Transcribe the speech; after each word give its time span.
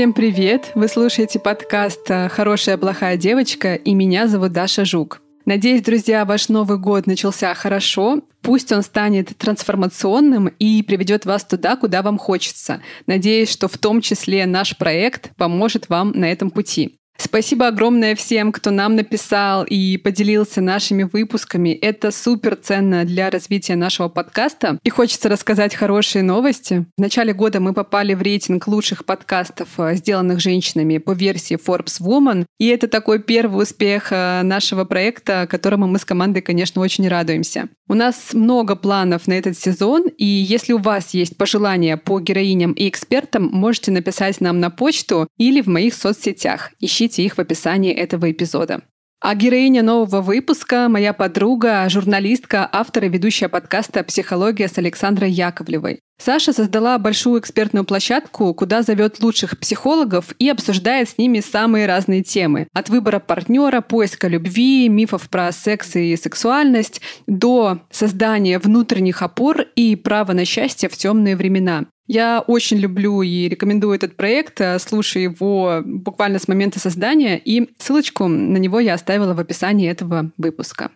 Всем 0.00 0.14
привет! 0.14 0.72
Вы 0.74 0.88
слушаете 0.88 1.38
подкаст 1.38 2.08
«Хорошая 2.30 2.78
плохая 2.78 3.18
девочка» 3.18 3.74
и 3.74 3.92
меня 3.92 4.28
зовут 4.28 4.50
Даша 4.52 4.86
Жук. 4.86 5.20
Надеюсь, 5.44 5.82
друзья, 5.82 6.24
ваш 6.24 6.48
Новый 6.48 6.78
год 6.78 7.06
начался 7.06 7.52
хорошо. 7.52 8.22
Пусть 8.40 8.72
он 8.72 8.80
станет 8.80 9.36
трансформационным 9.36 10.48
и 10.58 10.82
приведет 10.82 11.26
вас 11.26 11.44
туда, 11.44 11.76
куда 11.76 12.00
вам 12.00 12.16
хочется. 12.16 12.80
Надеюсь, 13.06 13.50
что 13.50 13.68
в 13.68 13.76
том 13.76 14.00
числе 14.00 14.46
наш 14.46 14.74
проект 14.78 15.36
поможет 15.36 15.90
вам 15.90 16.12
на 16.12 16.32
этом 16.32 16.50
пути. 16.50 16.96
Спасибо 17.22 17.66
огромное 17.66 18.14
всем, 18.14 18.50
кто 18.50 18.70
нам 18.70 18.96
написал 18.96 19.64
и 19.64 19.98
поделился 19.98 20.62
нашими 20.62 21.02
выпусками. 21.02 21.68
Это 21.68 22.12
супер 22.12 22.56
ценно 22.56 23.04
для 23.04 23.28
развития 23.28 23.76
нашего 23.76 24.08
подкаста. 24.08 24.78
И 24.84 24.88
хочется 24.88 25.28
рассказать 25.28 25.74
хорошие 25.74 26.22
новости. 26.22 26.86
В 26.96 27.00
начале 27.00 27.34
года 27.34 27.60
мы 27.60 27.74
попали 27.74 28.14
в 28.14 28.22
рейтинг 28.22 28.66
лучших 28.66 29.04
подкастов, 29.04 29.68
э, 29.76 29.96
сделанных 29.96 30.40
женщинами 30.40 30.96
по 30.96 31.12
версии 31.12 31.58
Forbes 31.58 32.00
Woman. 32.00 32.46
И 32.58 32.68
это 32.68 32.88
такой 32.88 33.22
первый 33.22 33.64
успех 33.64 34.12
э, 34.12 34.40
нашего 34.42 34.86
проекта, 34.86 35.46
которому 35.48 35.86
мы 35.86 35.98
с 35.98 36.06
командой, 36.06 36.40
конечно, 36.40 36.80
очень 36.80 37.06
радуемся. 37.06 37.68
У 37.90 37.94
нас 37.94 38.34
много 38.34 38.76
планов 38.76 39.26
на 39.26 39.32
этот 39.32 39.58
сезон, 39.58 40.06
и 40.16 40.24
если 40.24 40.72
у 40.72 40.78
вас 40.78 41.12
есть 41.12 41.36
пожелания 41.36 41.96
по 41.96 42.20
героиням 42.20 42.70
и 42.70 42.88
экспертам, 42.88 43.50
можете 43.50 43.90
написать 43.90 44.40
нам 44.40 44.60
на 44.60 44.70
почту 44.70 45.26
или 45.38 45.60
в 45.60 45.66
моих 45.66 45.94
соцсетях. 45.94 46.70
Ищите 46.78 47.24
их 47.24 47.34
в 47.34 47.40
описании 47.40 47.92
этого 47.92 48.30
эпизода. 48.30 48.82
А 49.20 49.34
героиня 49.34 49.82
нового 49.82 50.20
выпуска— 50.20 50.86
моя 50.88 51.12
подруга, 51.12 51.88
журналистка, 51.88 52.68
автор 52.70 53.06
и 53.06 53.08
ведущая 53.08 53.48
подкаста 53.48 54.04
«Психология» 54.04 54.68
с 54.68 54.78
Александрой 54.78 55.32
Яковлевой. 55.32 55.98
Саша 56.22 56.52
создала 56.52 56.98
большую 56.98 57.40
экспертную 57.40 57.84
площадку, 57.84 58.52
куда 58.52 58.82
зовет 58.82 59.22
лучших 59.22 59.58
психологов 59.58 60.34
и 60.38 60.50
обсуждает 60.50 61.08
с 61.08 61.16
ними 61.16 61.40
самые 61.40 61.86
разные 61.86 62.22
темы. 62.22 62.68
От 62.74 62.90
выбора 62.90 63.20
партнера, 63.20 63.80
поиска 63.80 64.28
любви, 64.28 64.88
мифов 64.90 65.30
про 65.30 65.50
секс 65.50 65.96
и 65.96 66.14
сексуальность 66.16 67.00
до 67.26 67.80
создания 67.90 68.58
внутренних 68.58 69.22
опор 69.22 69.62
и 69.76 69.96
права 69.96 70.32
на 70.32 70.44
счастье 70.44 70.90
в 70.90 70.96
темные 70.96 71.36
времена. 71.36 71.86
Я 72.06 72.40
очень 72.46 72.76
люблю 72.76 73.22
и 73.22 73.48
рекомендую 73.48 73.94
этот 73.94 74.16
проект, 74.16 74.60
слушаю 74.80 75.22
его 75.22 75.80
буквально 75.84 76.38
с 76.38 76.48
момента 76.48 76.80
создания, 76.80 77.38
и 77.38 77.70
ссылочку 77.78 78.26
на 78.26 78.56
него 78.58 78.80
я 78.80 78.94
оставила 78.94 79.32
в 79.32 79.40
описании 79.40 79.88
этого 79.88 80.32
выпуска. 80.36 80.90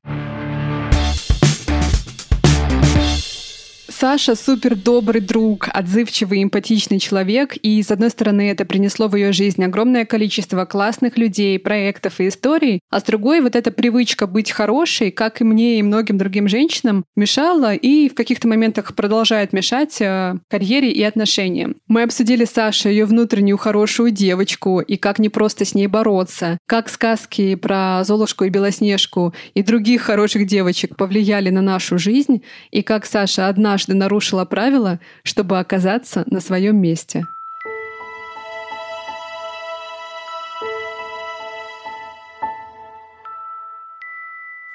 Саша 3.97 4.35
супер 4.35 4.75
добрый 4.75 5.21
друг, 5.21 5.69
отзывчивый, 5.73 6.43
эмпатичный 6.43 6.99
человек, 6.99 7.55
и, 7.57 7.81
с 7.81 7.93
одной 7.93 8.11
стороны, 8.11 8.51
это 8.51 8.65
принесло 8.65 9.07
в 9.07 9.15
ее 9.15 9.33
жизнь 9.33 9.63
огромное 9.63 10.05
количество 10.05 10.65
классных 10.65 11.17
людей, 11.17 11.61
проектов 11.61 12.19
и 12.19 12.27
историй, 12.27 12.81
а 12.91 12.99
с 12.99 13.05
другой, 13.05 13.41
вот 13.41 13.55
эта 13.55 13.71
привычка 13.71 14.27
быть 14.27 14.51
хорошей, 14.51 15.13
как 15.13 15.41
и 15.41 15.45
мне, 15.45 15.79
и 15.79 15.83
многим 15.83 16.19
другим 16.19 16.49
женщинам, 16.49 17.05
мешала 17.15 17.73
и 17.73 18.09
в 18.09 18.15
каких-то 18.15 18.49
моментах 18.49 18.97
продолжает 18.97 19.53
мешать 19.53 20.01
э, 20.01 20.35
карьере 20.51 20.91
и 20.91 21.03
отношениям. 21.05 21.77
Мы 21.87 22.03
обсудили 22.03 22.47
Сашу 22.47 22.89
ее 22.89 23.05
внутреннюю 23.05 23.59
хорошую 23.59 24.11
девочку 24.11 24.81
и 24.81 24.97
как 24.97 25.21
не 25.21 25.29
просто 25.29 25.65
с 25.65 25.73
ней 25.73 25.87
бороться, 25.87 26.59
как 26.67 26.89
сказки 26.89 27.55
про 27.55 28.03
Золушку 28.03 28.43
и 28.43 28.51
Белоснежку 28.51 29.35
и 29.55 29.63
других 29.63 30.03
хороших 30.03 30.47
девочек 30.49 30.97
повлияли 30.97 31.51
на 31.51 31.63
нашу 31.63 31.97
жизнь, 31.97 32.43
и 32.73 32.83
как 32.83 33.07
Саша 33.07 33.47
однажды 33.47 33.84
однажды 33.85 33.95
нарушила 33.95 34.45
правила, 34.45 34.99
чтобы 35.23 35.59
оказаться 35.59 36.25
на 36.27 36.41
своем 36.41 36.77
месте. 36.77 37.27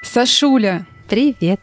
Сашуля. 0.02 0.86
Привет. 1.08 1.60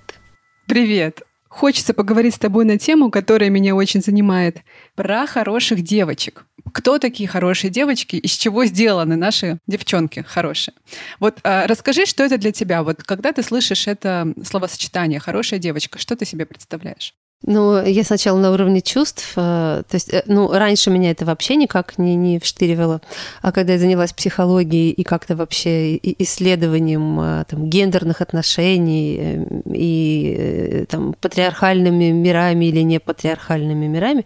Привет. 0.68 1.22
Хочется 1.48 1.94
поговорить 1.94 2.36
с 2.36 2.40
тобой 2.40 2.66
на 2.66 2.78
тему, 2.78 3.10
которая 3.10 3.50
меня 3.50 3.76
очень 3.76 4.02
занимает, 4.02 4.58
про 4.96 5.26
хороших 5.26 5.82
девочек. 5.82 6.46
Кто 6.72 7.00
такие 7.00 7.28
хорошие 7.28 7.72
девочки, 7.72 8.18
из 8.18 8.32
чего 8.32 8.66
сделаны 8.66 9.16
наши 9.16 9.58
девчонки 9.68 10.24
хорошие? 10.28 10.76
Вот 11.20 11.40
э, 11.44 11.66
расскажи, 11.66 12.06
что 12.06 12.24
это 12.24 12.38
для 12.38 12.52
тебя. 12.52 12.84
Вот 12.84 13.04
когда 13.04 13.32
ты 13.32 13.42
слышишь 13.42 13.88
это 13.88 14.34
словосочетание 14.46 15.20
«хорошая 15.20 15.60
девочка», 15.60 15.98
что 15.98 16.16
ты 16.16 16.26
себе 16.26 16.46
представляешь? 16.46 17.16
Ну, 17.46 17.86
я 17.86 18.04
сначала 18.04 18.40
на 18.40 18.52
уровне 18.52 18.82
чувств, 18.82 19.34
э, 19.36 19.84
то 19.88 19.96
есть, 19.96 20.12
э, 20.12 20.24
ну, 20.26 20.52
раньше 20.52 20.90
меня 20.90 21.12
это 21.12 21.24
вообще 21.24 21.56
никак 21.56 22.00
не, 22.00 22.16
не 22.16 22.40
вштыривало, 22.40 23.00
а 23.44 23.52
когда 23.52 23.74
я 23.74 23.80
занялась 23.80 24.12
психологией 24.12 24.90
и 24.90 25.04
как-то 25.04 25.36
вообще 25.36 25.98
исследованием 25.98 27.20
э, 27.20 27.46
там, 27.48 27.70
гендерных 27.70 28.22
отношений 28.22 29.46
и 29.72 30.86
там, 30.90 31.14
патриархальными 31.14 32.10
мирами 32.10 32.66
или 32.66 32.82
не 32.82 33.00
патриархальными 33.00 33.86
мирами, 33.86 34.26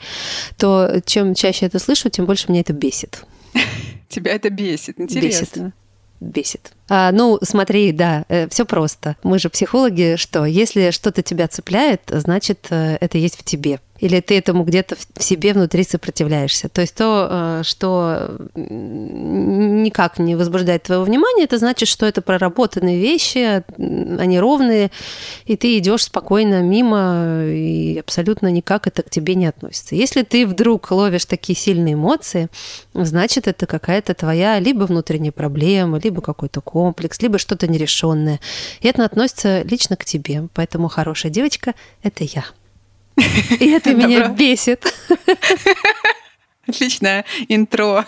то 0.57 1.01
чем 1.05 1.35
чаще 1.35 1.65
это 1.65 1.79
слышу, 1.79 2.09
тем 2.09 2.25
больше 2.25 2.49
меня 2.49 2.61
это 2.61 2.71
бесит. 2.71 3.25
Тебя 4.09 4.31
это 4.31 4.49
бесит, 4.49 5.01
интересно. 5.01 5.63
Бесит 5.63 5.73
бесит. 6.21 6.71
А, 6.93 7.13
ну, 7.13 7.39
смотри, 7.41 7.93
да, 7.93 8.25
э, 8.27 8.49
все 8.49 8.65
просто. 8.65 9.15
Мы 9.23 9.39
же 9.39 9.49
психологи, 9.49 10.17
что 10.17 10.43
если 10.43 10.91
что-то 10.91 11.21
тебя 11.21 11.47
цепляет, 11.47 12.01
значит, 12.09 12.67
э, 12.69 12.97
это 12.99 13.17
есть 13.17 13.39
в 13.39 13.45
тебе 13.45 13.79
или 14.01 14.19
ты 14.19 14.37
этому 14.37 14.63
где-то 14.63 14.95
в 15.15 15.23
себе 15.23 15.53
внутри 15.53 15.83
сопротивляешься. 15.83 16.69
То 16.69 16.81
есть 16.81 16.95
то, 16.95 17.27
э, 17.29 17.61
что 17.63 18.35
никак 18.55 20.17
не 20.17 20.35
возбуждает 20.35 20.83
твоего 20.83 21.03
внимания, 21.03 21.43
это 21.43 21.59
значит, 21.59 21.87
что 21.87 22.07
это 22.07 22.23
проработанные 22.23 22.99
вещи, 22.99 23.63
они 23.77 24.39
ровные, 24.39 24.89
и 25.45 25.55
ты 25.55 25.77
идешь 25.77 26.05
спокойно 26.05 26.63
мимо, 26.63 27.43
и 27.45 27.99
абсолютно 27.99 28.47
никак 28.51 28.87
это 28.87 29.03
к 29.03 29.09
тебе 29.11 29.35
не 29.35 29.45
относится. 29.45 29.95
Если 29.95 30.23
ты 30.23 30.47
вдруг 30.47 30.89
ловишь 30.89 31.25
такие 31.25 31.55
сильные 31.55 31.93
эмоции, 31.93 32.49
значит, 32.95 33.47
это 33.47 33.67
какая-то 33.67 34.15
твоя 34.15 34.57
либо 34.59 34.85
внутренняя 34.85 35.31
проблема, 35.31 35.99
либо 35.99 36.21
какой-то 36.21 36.59
комплекс, 36.81 37.21
либо 37.21 37.37
что-то 37.37 37.67
нерешенное. 37.67 38.39
И 38.79 38.87
это 38.87 39.05
относится 39.05 39.61
лично 39.61 39.95
к 39.95 40.03
тебе. 40.03 40.47
Поэтому 40.55 40.87
хорошая 40.87 41.31
девочка— 41.31 41.75
это 42.03 42.23
я. 42.23 42.45
И 43.59 43.69
это 43.69 43.93
меня 43.99 44.29
бесит. 44.29 44.91
Отличное 46.67 47.23
интро. 47.49 48.07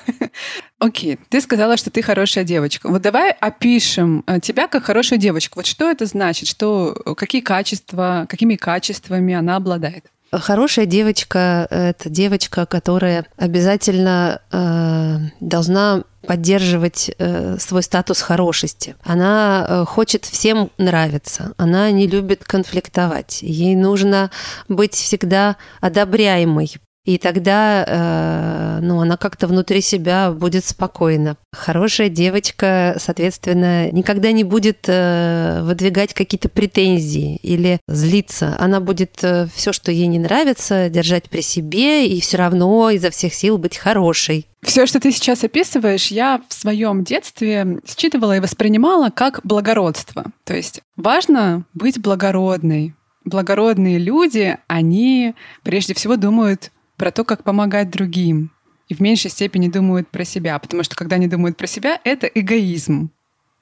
Окей, 0.80 1.20
ты 1.30 1.42
сказала, 1.42 1.78
что 1.78 1.92
ты 1.92 2.02
хорошая 2.02 2.46
девочка. 2.46 2.90
Вот 2.90 3.04
давай 3.04 3.30
опишем 3.32 4.24
э, 4.26 4.40
тебя 4.40 4.68
как 4.68 4.86
хорошую 4.86 5.20
девочку. 5.20 5.60
Вот 5.60 5.68
что 5.68 5.92
это 5.92 6.08
значит? 6.08 6.50
Что, 6.50 6.94
какие 7.16 7.42
качества, 7.42 8.26
какими 8.28 8.56
качествами 8.56 9.36
она 9.36 9.58
обладает? 9.58 10.06
Хорошая 10.40 10.86
девочка– 10.86 11.68
это 11.70 12.10
девочка, 12.10 12.66
которая 12.66 13.26
обязательно 13.38 14.42
э, 14.52 15.18
должна 15.40 16.04
поддерживать 16.26 17.12
э, 17.18 17.58
свой 17.60 17.84
статус 17.84 18.22
хорошести. 18.22 18.96
Она 19.04 19.66
э, 19.68 19.86
хочет 19.86 20.26
всем 20.26 20.72
нравиться. 20.78 21.54
Она 21.58 21.92
не 21.92 22.08
любит 22.08 22.44
конфликтовать. 22.46 23.42
Ей 23.42 23.76
нужно 23.76 24.32
быть 24.68 24.94
всегда 24.94 25.58
одобряемой, 25.82 26.78
и 27.06 27.18
тогда 27.18 27.84
э, 27.86 28.80
ну, 28.82 29.02
она 29.02 29.18
как-то 29.18 29.48
внутри 29.48 29.82
себя 29.82 30.32
будет 30.32 30.64
спокойна. 30.64 31.36
Хорошая 31.52 32.08
девочка, 32.08 32.96
соответственно, 32.98 33.92
никогда 33.92 34.32
не 34.32 34.46
будет 34.46 34.86
э, 34.88 35.62
выдвигать 35.64 36.14
какие-то 36.14 36.48
претензии 36.48 37.36
или 37.38 37.80
злиться. 37.88 38.56
Она 38.58 38.80
будет 38.80 39.22
э, 39.22 39.48
все, 39.54 39.74
что 39.74 39.92
ей 39.92 40.08
не 40.08 40.20
нравится, 40.20 40.90
держать 40.90 41.30
при 41.30 41.42
себе 41.42 42.08
и 42.08 42.22
все 42.22 42.38
равно 42.38 42.90
изо 42.90 43.10
всех 43.10 43.34
сил 43.34 43.58
быть 43.58 43.78
хорошей. 43.78 44.48
Все, 44.62 44.86
что 44.86 45.02
ты 45.02 45.12
сейчас 45.12 45.44
описываешь, 45.44 46.08
я 46.08 46.42
в 46.48 46.54
своем 46.54 47.04
детстве 47.04 47.80
считывала 47.86 48.38
и 48.38 48.40
воспринимала 48.40 49.10
как 49.10 49.42
благородство. 49.44 50.26
То 50.46 50.56
есть 50.56 50.82
важно 50.96 51.66
быть 51.74 52.00
благородной. 52.00 52.94
Благородные 53.26 54.00
люди, 54.00 54.58
они 54.68 55.36
прежде 55.64 55.94
всего 55.94 56.16
думают 56.16 56.72
про 56.98 57.12
то, 57.12 57.24
как 57.24 57.44
помогать 57.44 57.90
другим. 57.90 58.52
И 58.90 58.96
в 58.96 59.00
меньшей 59.00 59.32
степени 59.32 59.70
думают 59.70 60.10
про 60.10 60.24
себя, 60.26 60.58
потому 60.60 60.84
что 60.84 60.96
когда 60.96 61.16
они 61.16 61.28
думают 61.28 61.58
про 61.58 61.68
себя, 61.68 62.00
это 62.04 62.28
эгоизм. 62.28 63.10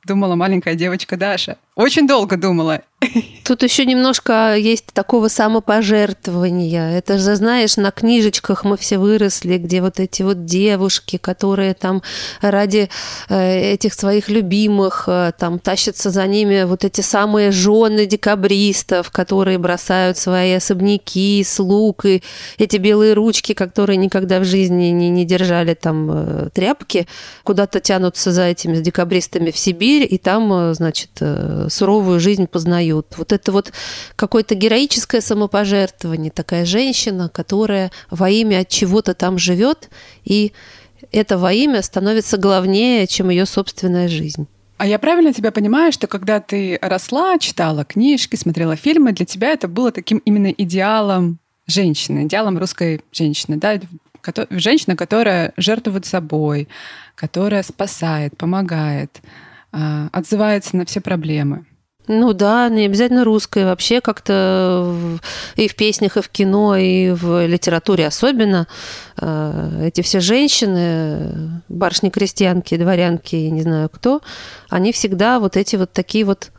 Думала 0.06 0.36
маленькая 0.36 0.76
девочка 0.76 1.16
Даша. 1.16 1.58
Очень 1.76 2.08
долго 2.08 2.38
думала. 2.38 2.82
Тут 3.44 3.64
еще 3.64 3.86
немножко 3.86 4.56
есть 4.56 4.86
такого 4.94 5.28
самопожертвования. 5.28 6.98
Это 6.98 7.18
же, 7.18 7.36
знаешь, 7.36 7.76
на 7.78 7.90
книжечках 7.90 8.64
мы 8.64 8.78
все 8.78 9.00
выросли, 9.00 9.58
где 9.58 9.82
вот 9.82 10.00
эти 10.00 10.22
вот 10.22 10.46
девушки, 10.46 11.18
которые 11.18 11.74
там 11.74 12.04
ради 12.42 12.90
э, 13.30 13.74
этих 13.74 13.96
своих 13.96 14.30
любимых 14.30 15.06
э, 15.08 15.32
там 15.38 15.58
тащатся 15.58 16.12
за 16.12 16.28
ними 16.28 16.64
вот 16.64 16.86
эти 16.86 17.02
самые 17.02 17.52
жены 17.52 18.06
декабристов, 18.06 19.10
которые 19.10 19.58
бросают 19.58 20.18
свои 20.18 20.54
особняки, 20.54 21.44
слуг 21.44 22.06
и 22.06 22.22
эти 22.60 22.78
белые 22.78 23.14
ручки, 23.14 23.54
которые 23.54 23.98
никогда 23.98 24.40
в 24.40 24.46
жизни 24.46 24.86
не, 24.92 25.10
не 25.10 25.26
держали 25.26 25.74
там 25.74 26.10
э, 26.12 26.50
тряпки, 26.54 27.08
куда-то 27.44 27.80
тянутся 27.80 28.32
за 28.32 28.44
этими 28.44 28.78
декабристами 28.78 29.50
в 29.50 29.58
Сибирь, 29.58 30.08
и 30.10 30.20
там, 30.20 30.74
значит, 30.76 31.10
суровую 31.70 32.20
жизнь 32.20 32.46
познают. 32.46 32.91
Вот 32.94 33.32
это 33.32 33.52
вот 33.52 33.72
какое-то 34.16 34.56
героическое 34.56 35.22
самопожертвование, 35.22 36.32
такая 36.32 36.66
женщина, 36.66 37.30
которая 37.30 37.92
во 38.10 38.30
имя 38.30 38.60
от 38.60 38.70
чего-то 38.70 39.14
там 39.14 39.38
живет, 39.38 39.90
и 40.24 40.54
это 41.12 41.38
во 41.38 41.52
имя 41.52 41.82
становится 41.82 42.38
главнее, 42.38 43.08
чем 43.08 43.30
ее 43.30 43.46
собственная 43.46 44.08
жизнь. 44.08 44.48
А 44.78 44.88
я 44.88 44.98
правильно 44.98 45.32
тебя 45.32 45.52
понимаю, 45.52 45.92
что 45.92 46.08
когда 46.08 46.40
ты 46.40 46.80
росла, 46.82 47.38
читала 47.38 47.86
книжки, 47.86 48.36
смотрела 48.36 48.76
фильмы, 48.76 49.12
для 49.12 49.28
тебя 49.28 49.50
это 49.50 49.68
было 49.68 49.92
таким 49.92 50.18
именно 50.20 50.48
идеалом 50.48 51.38
женщины, 51.68 52.26
идеалом 52.26 52.58
русской 52.58 53.02
женщины, 53.12 53.58
да? 53.58 53.80
Женщина, 54.50 54.96
которая 54.96 55.54
жертвует 55.58 56.06
собой, 56.06 56.68
которая 57.16 57.62
спасает, 57.64 58.38
помогает, 58.38 59.22
а, 59.72 60.10
отзывается 60.12 60.76
на 60.76 60.86
все 60.86 61.00
проблемы. 61.00 61.66
Ну 62.08 62.34
да, 62.34 62.68
не 62.70 62.86
обязательно 62.86 63.24
русская, 63.24 63.66
вообще 63.66 64.02
как-то 64.02 64.96
и 65.56 65.68
в 65.68 65.76
песнях, 65.76 66.18
и 66.18 66.22
в 66.22 66.30
кино, 66.30 66.76
и 66.76 67.12
в 67.12 67.46
литературе 67.46 68.08
особенно. 68.08 68.68
Э, 69.20 69.84
эти 69.86 70.02
все 70.02 70.20
женщины, 70.20 71.62
барышни-крестьянки, 71.70 72.76
дворянки, 72.76 73.36
не 73.36 73.62
знаю 73.62 73.88
кто, 73.90 74.22
они 74.70 74.92
всегда 74.92 75.40
вот 75.40 75.58
эти 75.58 75.76
вот 75.76 75.94
такие 75.94 76.26
вот 76.26 76.52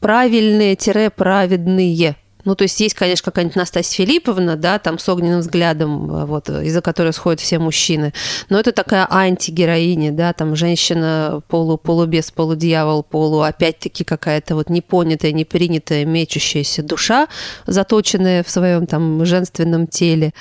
правильные-праведные 0.00 2.16
ну, 2.44 2.54
то 2.54 2.62
есть 2.62 2.78
есть, 2.80 2.94
конечно, 2.94 3.24
какая-нибудь 3.24 3.56
Настасья 3.56 4.04
Филипповна, 4.04 4.56
да, 4.56 4.78
там 4.78 4.98
с 4.98 5.08
огненным 5.08 5.40
взглядом, 5.40 6.26
вот, 6.26 6.48
из-за 6.48 6.80
которой 6.80 7.12
сходят 7.12 7.40
все 7.40 7.58
мужчины. 7.58 8.12
Но 8.48 8.58
это 8.58 8.72
такая 8.72 9.06
антигероиня, 9.10 10.12
да, 10.12 10.32
там 10.32 10.56
женщина 10.56 11.42
полу, 11.48 11.78
полубес, 11.78 12.30
полудьявол, 12.30 13.02
полу, 13.02 13.40
опять-таки 13.40 14.04
какая-то 14.04 14.54
вот 14.54 14.70
непонятая, 14.70 15.32
непринятая, 15.32 16.04
мечущаяся 16.04 16.82
душа, 16.82 17.28
заточенная 17.66 18.42
в 18.42 18.50
своем 18.50 18.86
там 18.86 19.24
женственном 19.24 19.86
теле. 19.86 20.32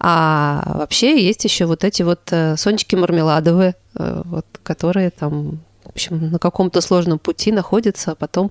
А 0.00 0.62
вообще 0.74 1.24
есть 1.24 1.44
еще 1.44 1.66
вот 1.66 1.84
эти 1.84 2.02
вот 2.02 2.20
э, 2.30 2.56
сончики 2.56 2.96
мармеладовые, 2.96 3.76
э, 3.96 4.22
вот, 4.24 4.46
которые 4.64 5.10
там 5.10 5.60
в 5.92 5.96
общем, 5.96 6.30
на 6.30 6.38
каком-то 6.38 6.80
сложном 6.80 7.18
пути 7.18 7.52
находятся, 7.52 8.12
а 8.12 8.14
потом 8.14 8.50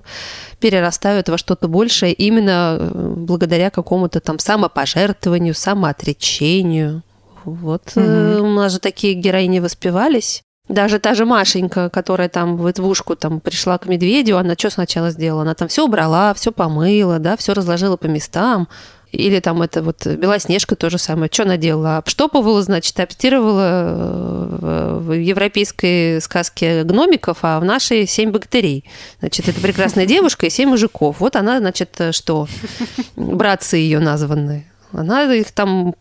перерастают 0.60 1.28
во 1.28 1.36
что-то 1.36 1.66
большее 1.66 2.12
именно 2.12 2.76
э, 2.78 3.14
благодаря 3.16 3.70
какому-то 3.70 4.20
там 4.20 4.38
самопожертвованию, 4.38 5.52
самоотречению. 5.52 7.02
Вот 7.44 7.82
угу. 7.96 8.04
у 8.04 8.50
нас 8.50 8.72
же 8.72 8.78
такие 8.78 9.14
героини 9.14 9.58
воспевались. 9.58 10.42
Даже 10.68 11.00
та 11.00 11.14
же 11.14 11.24
Машенька, 11.24 11.90
которая 11.90 12.28
там 12.28 12.56
в 12.56 12.70
избушку 12.70 13.16
там 13.16 13.40
пришла 13.40 13.76
к 13.78 13.86
медведю, 13.86 14.38
она 14.38 14.54
что 14.54 14.70
сначала 14.70 15.10
сделала? 15.10 15.42
Она 15.42 15.54
там 15.54 15.66
все 15.66 15.84
убрала, 15.84 16.32
все 16.34 16.52
помыла, 16.52 17.18
да, 17.18 17.36
все 17.36 17.52
разложила 17.54 17.96
по 17.96 18.06
местам, 18.06 18.68
или 19.12 19.40
там 19.40 19.62
это 19.62 19.82
вот 19.82 20.06
Белоснежка 20.06 20.74
то 20.74 20.90
же 20.90 20.98
самое. 20.98 21.30
Что 21.30 21.44
она 21.44 21.56
делала? 21.58 21.98
Обштопывала, 21.98 22.62
значит, 22.62 22.98
аптировала 22.98 24.58
э, 24.60 24.98
в 25.00 25.12
европейской 25.12 26.20
сказке 26.20 26.82
гномиков, 26.82 27.38
а 27.42 27.60
в 27.60 27.64
нашей 27.64 28.06
семь 28.06 28.30
бактерий. 28.30 28.84
Значит, 29.20 29.48
это 29.48 29.60
прекрасная 29.60 30.06
девушка 30.06 30.46
и 30.46 30.50
семь 30.50 30.70
мужиков. 30.70 31.20
Вот 31.20 31.36
она, 31.36 31.58
значит, 31.58 32.00
что? 32.12 32.48
Братцы 33.16 33.76
ее 33.76 34.00
названные. 34.00 34.71
Она 34.92 35.32
их 35.34 35.52
там 35.52 35.94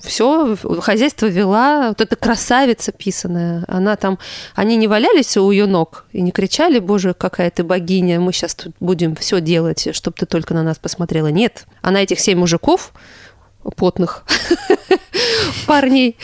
все, 0.00 0.56
хозяйство 0.80 1.26
вела, 1.26 1.88
вот 1.88 2.00
эта 2.00 2.16
красавица 2.16 2.92
писаная, 2.92 3.64
она 3.68 3.96
там, 3.96 4.18
они 4.54 4.76
не 4.76 4.86
валялись 4.86 5.36
у 5.36 5.50
ее 5.50 5.66
ног 5.66 6.04
и 6.12 6.20
не 6.20 6.30
кричали, 6.30 6.78
боже, 6.78 7.14
какая 7.14 7.50
ты 7.50 7.64
богиня, 7.64 8.20
мы 8.20 8.32
сейчас 8.32 8.54
тут 8.54 8.74
будем 8.80 9.16
все 9.16 9.40
делать, 9.40 9.88
чтобы 9.92 10.16
ты 10.18 10.26
только 10.26 10.54
на 10.54 10.62
нас 10.62 10.78
посмотрела. 10.78 11.28
Нет, 11.28 11.66
она 11.82 12.02
этих 12.02 12.20
семь 12.20 12.38
мужиков, 12.38 12.92
потных 13.76 14.24
парней, 15.66 16.16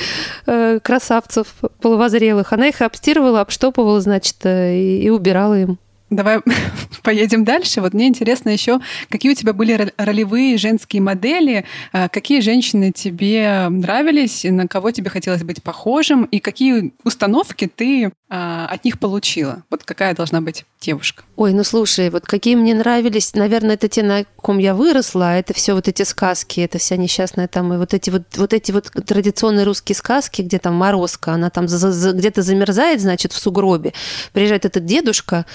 э, 0.46 0.78
красавцев 0.82 1.54
полувозрелых, 1.80 2.52
она 2.52 2.68
их 2.68 2.82
обстирывала, 2.82 3.40
обштопывала, 3.40 4.00
значит, 4.00 4.36
э, 4.44 4.76
и 4.76 5.08
убирала 5.10 5.58
им. 5.58 5.78
Давай 6.10 6.40
поедем 7.02 7.44
дальше. 7.44 7.80
Вот 7.80 7.94
мне 7.94 8.08
интересно 8.08 8.50
еще, 8.50 8.80
какие 9.08 9.32
у 9.32 9.34
тебя 9.34 9.52
были 9.52 9.92
ролевые 9.96 10.58
женские 10.58 11.00
модели, 11.02 11.64
а, 11.92 12.08
какие 12.08 12.40
женщины 12.40 12.92
тебе 12.92 13.68
нравились, 13.68 14.44
на 14.44 14.66
кого 14.66 14.90
тебе 14.90 15.08
хотелось 15.08 15.44
быть 15.44 15.62
похожим, 15.62 16.24
и 16.24 16.40
какие 16.40 16.92
установки 17.04 17.70
ты 17.72 18.12
а, 18.28 18.66
от 18.66 18.84
них 18.84 18.98
получила? 18.98 19.62
Вот 19.70 19.84
какая 19.84 20.14
должна 20.14 20.40
быть 20.40 20.64
девушка? 20.80 21.22
Ой, 21.36 21.52
ну 21.52 21.62
слушай, 21.64 22.10
вот 22.10 22.26
какие 22.26 22.56
мне 22.56 22.74
нравились, 22.74 23.34
наверное, 23.34 23.74
это 23.74 23.88
те, 23.88 24.02
на 24.02 24.24
ком 24.36 24.58
я 24.58 24.74
выросла, 24.74 25.38
это 25.38 25.54
все 25.54 25.74
вот 25.74 25.88
эти 25.88 26.02
сказки, 26.02 26.60
это 26.60 26.78
вся 26.78 26.96
несчастная 26.96 27.48
там, 27.48 27.72
и 27.72 27.76
вот 27.76 27.94
эти 27.94 28.10
вот, 28.10 28.22
вот 28.36 28.52
эти 28.52 28.72
вот 28.72 28.90
традиционные 29.06 29.64
русские 29.64 29.96
сказки, 29.96 30.42
где 30.42 30.58
там 30.58 30.74
морозка, 30.74 31.32
она 31.32 31.50
там 31.50 31.66
где-то 31.66 32.42
замерзает, 32.42 33.00
значит, 33.00 33.32
в 33.32 33.38
сугробе, 33.38 33.92
приезжает 34.32 34.64
этот 34.64 34.84
дедушка, 34.84 35.46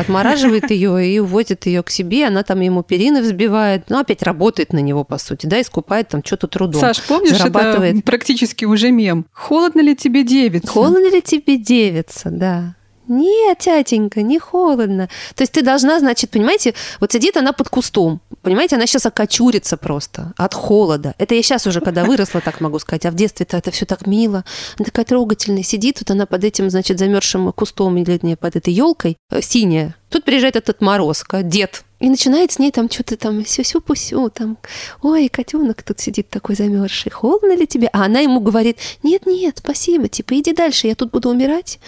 отмораживает 0.00 0.70
ее 0.70 1.06
и 1.06 1.18
уводит 1.18 1.66
ее 1.66 1.82
к 1.82 1.90
себе, 1.90 2.26
она 2.26 2.42
там 2.42 2.60
ему 2.60 2.82
перины 2.82 3.22
взбивает, 3.22 3.84
ну, 3.88 3.98
опять 3.98 4.22
работает 4.22 4.72
на 4.72 4.78
него, 4.78 5.04
по 5.04 5.18
сути, 5.18 5.46
да, 5.46 5.60
искупает 5.60 6.08
там 6.08 6.22
что-то 6.24 6.46
трудом. 6.46 6.80
Саш, 6.80 7.02
помнишь, 7.02 7.36
зарабатывает. 7.36 7.94
это 7.96 8.02
практически 8.02 8.64
уже 8.64 8.90
мем. 8.90 9.26
Холодно 9.32 9.80
ли 9.80 9.96
тебе 9.96 10.24
девица? 10.24 10.68
Холодно 10.68 11.10
ли 11.10 11.22
тебе 11.22 11.56
девица, 11.56 12.30
да. 12.30 12.74
Нет, 13.10 13.58
тятенька, 13.58 14.22
не 14.22 14.38
холодно. 14.38 15.08
То 15.34 15.42
есть 15.42 15.52
ты 15.52 15.62
должна, 15.62 15.98
значит, 15.98 16.30
понимаете, 16.30 16.74
вот 17.00 17.10
сидит 17.10 17.36
она 17.36 17.52
под 17.52 17.68
кустом, 17.68 18.20
понимаете, 18.42 18.76
она 18.76 18.86
сейчас 18.86 19.04
окочурится 19.04 19.76
просто 19.76 20.32
от 20.36 20.54
холода. 20.54 21.16
Это 21.18 21.34
я 21.34 21.42
сейчас 21.42 21.66
уже, 21.66 21.80
когда 21.80 22.04
выросла, 22.04 22.40
так 22.40 22.60
могу 22.60 22.78
сказать, 22.78 23.04
а 23.06 23.10
в 23.10 23.16
детстве-то 23.16 23.56
это 23.56 23.72
все 23.72 23.84
так 23.84 24.06
мило. 24.06 24.44
Она 24.78 24.84
такая 24.84 25.04
трогательная 25.04 25.64
сидит, 25.64 25.98
вот 25.98 26.12
она 26.12 26.24
под 26.24 26.44
этим, 26.44 26.70
значит, 26.70 27.00
замерзшим 27.00 27.50
кустом 27.52 27.96
или 27.96 28.16
не, 28.22 28.36
под 28.36 28.54
этой 28.54 28.72
елкой, 28.72 29.16
э, 29.32 29.42
синяя. 29.42 29.96
Тут 30.08 30.24
приезжает 30.24 30.54
этот 30.54 30.80
морозка, 30.80 31.42
дед, 31.42 31.82
и 32.00 32.08
начинает 32.08 32.50
с 32.50 32.58
ней 32.58 32.72
там 32.72 32.90
что-то 32.90 33.16
там 33.16 33.44
сю-сю-пусю, 33.44 34.30
там, 34.30 34.56
ой, 35.02 35.28
котенок 35.28 35.82
тут 35.82 36.00
сидит 36.00 36.30
такой 36.30 36.56
замерзший, 36.56 37.12
холодно 37.12 37.54
ли 37.54 37.66
тебе? 37.66 37.88
А 37.92 38.06
она 38.06 38.20
ему 38.20 38.40
говорит, 38.40 38.78
нет-нет, 39.02 39.58
спасибо, 39.58 40.08
типа, 40.08 40.38
иди 40.38 40.52
дальше, 40.52 40.86
я 40.86 40.94
тут 40.94 41.10
буду 41.10 41.28
умирать, 41.28 41.78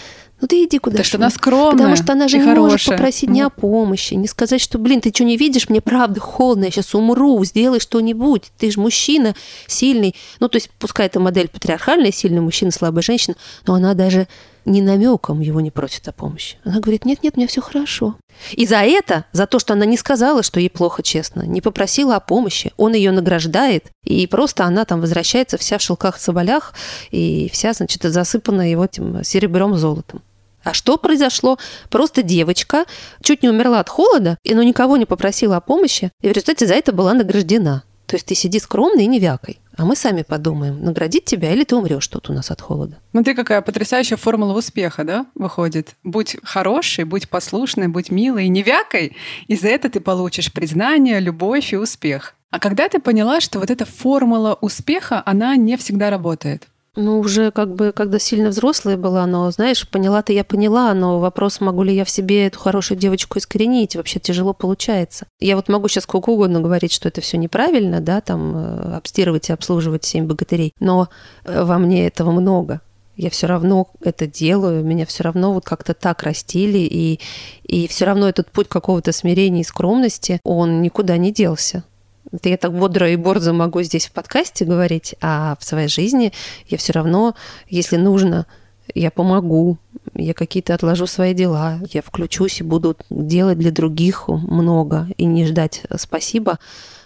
ну 0.43 0.49
ты 0.49 0.65
иди 0.65 0.79
куда 0.79 0.99
Потому 0.99 1.05
что 1.07 1.17
она 1.19 1.31
скромная 1.31 1.71
Потому 1.71 1.97
что 1.97 2.13
она 2.13 2.29
же 2.29 2.39
не 2.39 2.45
хорошая. 2.45 2.71
может 2.71 2.87
попросить 2.87 3.31
ни 3.31 3.41
о 3.41 3.49
помощи, 3.49 4.15
не 4.15 4.27
сказать, 4.27 4.61
что, 4.61 4.79
блин, 4.79 5.01
ты 5.01 5.11
что 5.15 5.25
не 5.25 5.37
видишь, 5.37 5.69
мне 5.69 5.81
правда 5.81 6.21
холодно, 6.21 6.65
я 6.65 6.71
сейчас 6.73 6.95
умру, 6.95 7.43
сделай 7.45 7.79
что-нибудь, 7.81 8.51
ты 8.59 8.71
же 8.71 8.81
мужчина 8.81 9.35
сильный. 9.69 10.15
Ну, 10.41 10.49
то 10.49 10.57
есть, 10.57 10.69
пускай 10.79 11.07
эта 11.07 11.21
модель 11.21 11.49
патриархальная, 11.49 12.11
сильный 12.11 12.41
мужчина, 12.41 12.73
слабая 12.73 13.03
женщина, 13.03 13.37
но 13.67 13.75
она 13.75 13.95
даже 13.95 14.27
ни 14.65 14.81
намеком 14.81 15.41
его 15.41 15.61
не 15.61 15.71
просит 15.71 16.07
о 16.09 16.13
помощи. 16.13 16.57
Она 16.65 16.81
говорит, 16.81 17.05
нет-нет, 17.05 17.37
мне 17.37 17.47
все 17.47 17.61
хорошо. 17.61 18.17
И 18.53 18.67
за 18.67 18.79
это, 18.79 19.25
за 19.33 19.47
то, 19.47 19.59
что 19.59 19.75
она 19.75 19.85
не 19.87 19.97
сказала, 19.97 20.43
что 20.43 20.61
ей 20.61 20.71
плохо, 20.71 21.03
честно, 21.03 21.43
не 21.43 21.61
попросила 21.61 22.17
о 22.17 22.21
помощи, 22.21 22.73
он 22.77 22.95
ее 22.95 23.13
награждает, 23.13 23.87
и 24.05 24.27
просто 24.27 24.65
она 24.65 24.85
там 24.85 25.01
возвращается 25.01 25.59
вся 25.59 25.79
в 25.79 25.83
шелках 25.83 26.19
соболях, 26.19 26.75
и 27.11 27.49
вся, 27.53 27.73
значит, 27.73 28.03
засыпана 28.03 28.71
его 28.71 28.85
этим 28.85 29.23
серебром 29.25 29.77
золотом. 29.77 30.23
А 30.65 30.73
что 30.73 30.97
произошло? 30.97 31.59
Просто 31.91 32.23
девочка 32.23 32.85
чуть 33.23 33.43
не 33.43 33.49
умерла 33.49 33.81
от 33.81 33.89
холода, 33.89 34.39
но 34.45 34.63
никого 34.63 34.97
не 34.97 35.07
попросила 35.07 35.57
о 35.57 35.61
помощи, 35.61 36.11
и 36.21 36.29
в 36.29 36.33
результате 36.33 36.67
за 36.67 36.75
это 36.75 36.93
была 36.93 37.15
награждена. 37.15 37.85
То 38.07 38.17
есть 38.17 38.27
ты 38.27 38.35
сиди 38.35 38.59
скромно 38.59 39.01
и 39.01 39.07
не 39.07 39.19
вякой. 39.19 39.59
А 39.79 39.87
мы 39.87 39.97
сами 39.97 40.21
подумаем, 40.23 40.85
наградить 40.85 41.25
тебя 41.25 41.53
или 41.53 41.65
ты 41.65 41.77
умрешь 41.77 42.07
тут 42.09 42.29
у 42.29 42.35
нас 42.35 42.51
от 42.51 42.61
холода. 42.61 42.99
Смотри, 43.11 43.35
какая 43.35 43.63
потрясающая 43.63 44.19
формула 44.19 44.53
успеха, 44.53 45.03
да, 45.03 45.27
выходит. 45.35 45.97
Будь 46.05 46.37
хорошей, 46.43 47.05
будь 47.05 47.31
послушной, 47.31 47.89
будь 47.89 48.11
милой 48.11 48.49
не 48.49 48.63
вякой, 48.63 49.17
и 49.47 49.57
за 49.57 49.69
это 49.69 49.89
ты 49.89 50.01
получишь 50.01 50.53
признание, 50.53 51.21
любовь 51.21 51.73
и 51.73 51.77
успех. 51.79 52.35
А 52.51 52.59
когда 52.59 52.91
ты 52.91 52.99
поняла, 52.99 53.41
что 53.41 53.61
вот 53.61 53.71
эта 53.71 53.87
формула 53.87 54.59
успеха, 54.61 55.23
она 55.25 55.57
не 55.57 55.79
всегда 55.79 56.11
работает? 56.11 56.69
Ну, 56.95 57.21
уже 57.21 57.51
как 57.51 57.75
бы, 57.75 57.93
когда 57.93 58.19
сильно 58.19 58.51
взрослая 58.51 58.99
была, 58.99 59.27
но, 59.27 59.51
знаешь, 59.51 59.89
поняла-то 59.89 60.35
я 60.35 60.45
поняла, 60.45 60.93
но 60.93 61.21
вопрос, 61.21 61.61
могу 61.61 61.83
ли 61.85 61.95
я 61.95 62.05
в 62.05 62.11
себе 62.11 62.47
эту 62.47 62.59
хорошую 62.59 62.99
девочку 62.99 63.39
искоренить, 63.39 63.97
вообще 63.97 64.21
тяжело 64.21 64.53
получается. 64.53 65.27
Я 65.41 65.57
вот 65.57 65.69
могу 65.69 65.89
сейчас 65.89 66.05
сколько 66.05 66.29
угодно 66.29 66.61
говорить, 66.61 66.93
что 66.93 67.09
это 67.09 67.23
все 67.23 67.39
неправильно, 67.39 68.01
да, 68.01 68.21
там, 68.21 68.55
э, 68.57 68.97
обстирывать 68.97 69.49
и 69.49 69.55
обслуживать 69.55 70.05
семь 70.05 70.27
богатырей, 70.27 70.75
но 70.81 71.09
э, 71.45 71.65
во 71.65 71.79
мне 71.79 72.07
этого 72.07 72.31
много 72.31 72.83
я 73.17 73.31
все 73.31 73.47
равно 73.47 73.89
это 74.03 74.27
делаю, 74.27 74.85
меня 74.85 75.07
все 75.07 75.23
равно 75.25 75.53
вот 75.53 75.65
как-то 75.65 75.95
так 75.95 76.23
растили, 76.23 76.79
и, 76.79 77.21
и 77.63 77.87
все 77.89 78.05
равно 78.05 78.29
этот 78.29 78.51
путь 78.51 78.69
какого-то 78.69 79.13
смирения 79.13 79.61
и 79.61 79.65
скромности, 79.65 80.41
он 80.45 80.83
никуда 80.83 81.17
не 81.17 81.33
делся. 81.33 81.85
Это 82.31 82.49
я 82.49 82.57
так 82.57 82.73
бодро 82.73 83.11
и 83.11 83.17
борзо 83.17 83.53
могу 83.53 83.83
здесь 83.83 84.07
в 84.07 84.13
подкасте 84.13 84.65
говорить, 84.65 85.15
а 85.21 85.57
в 85.59 85.65
своей 85.65 85.89
жизни 85.89 86.33
я 86.69 86.79
все 86.79 86.93
равно, 86.93 87.35
если 87.69 87.97
нужно, 87.97 88.47
я 88.95 89.11
помогу, 89.11 89.79
я 90.15 90.35
какие-то 90.35 90.75
отложу 90.75 91.07
свои 91.07 91.35
дела, 91.35 91.81
я 91.93 92.03
включусь 92.03 92.61
и 92.61 92.65
буду 92.65 92.97
делать 93.11 93.59
для 93.59 93.71
других 93.71 94.29
много 94.29 95.09
и 95.17 95.25
не 95.25 95.47
ждать 95.47 95.83
спасибо, 95.97 96.59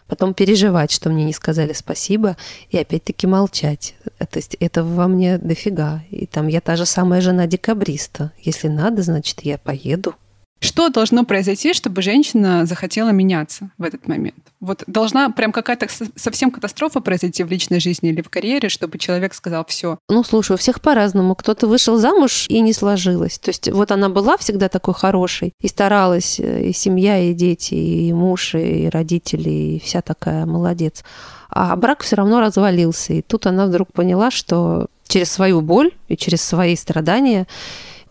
потом 0.06 0.34
переживать, 0.34 0.90
что 0.90 1.10
мне 1.10 1.24
не 1.24 1.32
сказали 1.32 1.72
спасибо, 1.72 2.36
и 2.70 2.78
опять-таки 2.78 3.26
молчать. 3.26 3.94
То 4.18 4.36
есть 4.38 4.56
это 4.60 4.84
во 4.84 5.08
мне 5.08 5.38
дофига. 5.38 6.02
И 6.10 6.26
там 6.26 6.46
я 6.46 6.60
та 6.60 6.76
же 6.76 6.86
самая 6.86 7.20
жена 7.20 7.46
декабриста. 7.46 8.32
Если 8.40 8.68
надо, 8.68 9.02
значит, 9.02 9.42
я 9.42 9.58
поеду. 9.58 10.14
Что 10.58 10.88
должно 10.88 11.24
произойти, 11.24 11.74
чтобы 11.74 12.00
женщина 12.00 12.64
захотела 12.64 13.10
меняться 13.10 13.70
в 13.76 13.82
этот 13.82 14.08
момент? 14.08 14.36
Вот 14.60 14.84
должна 14.86 15.28
прям 15.30 15.52
какая-то 15.52 15.86
совсем 16.16 16.50
катастрофа 16.50 17.00
произойти 17.00 17.44
в 17.44 17.50
личной 17.50 17.78
жизни 17.78 18.08
или 18.08 18.22
в 18.22 18.30
карьере, 18.30 18.70
чтобы 18.70 18.98
человек 18.98 19.34
сказал 19.34 19.66
все. 19.66 19.98
Ну, 20.08 20.24
слушай, 20.24 20.52
у 20.52 20.56
всех 20.56 20.80
по-разному. 20.80 21.34
Кто-то 21.34 21.66
вышел 21.66 21.98
замуж 21.98 22.46
и 22.48 22.60
не 22.60 22.72
сложилось. 22.72 23.38
То 23.38 23.50
есть 23.50 23.70
вот 23.70 23.92
она 23.92 24.08
была 24.08 24.38
всегда 24.38 24.68
такой 24.70 24.94
хорошей 24.94 25.52
и 25.60 25.68
старалась, 25.68 26.40
э, 26.40 26.68
и 26.68 26.72
семья, 26.72 27.18
и 27.18 27.34
дети, 27.34 27.74
и 27.74 28.12
муж, 28.14 28.54
и 28.54 28.88
родители, 28.88 29.50
и 29.50 29.80
вся 29.80 30.00
такая 30.00 30.46
молодец. 30.46 31.04
А 31.50 31.76
брак 31.76 32.02
все 32.02 32.16
равно 32.16 32.40
развалился. 32.40 33.12
И 33.12 33.22
тут 33.22 33.46
она 33.46 33.66
вдруг 33.66 33.92
поняла, 33.92 34.30
что 34.30 34.86
через 35.06 35.30
свою 35.30 35.60
боль 35.60 35.92
и 36.08 36.16
через 36.16 36.42
свои 36.42 36.76
страдания 36.76 37.46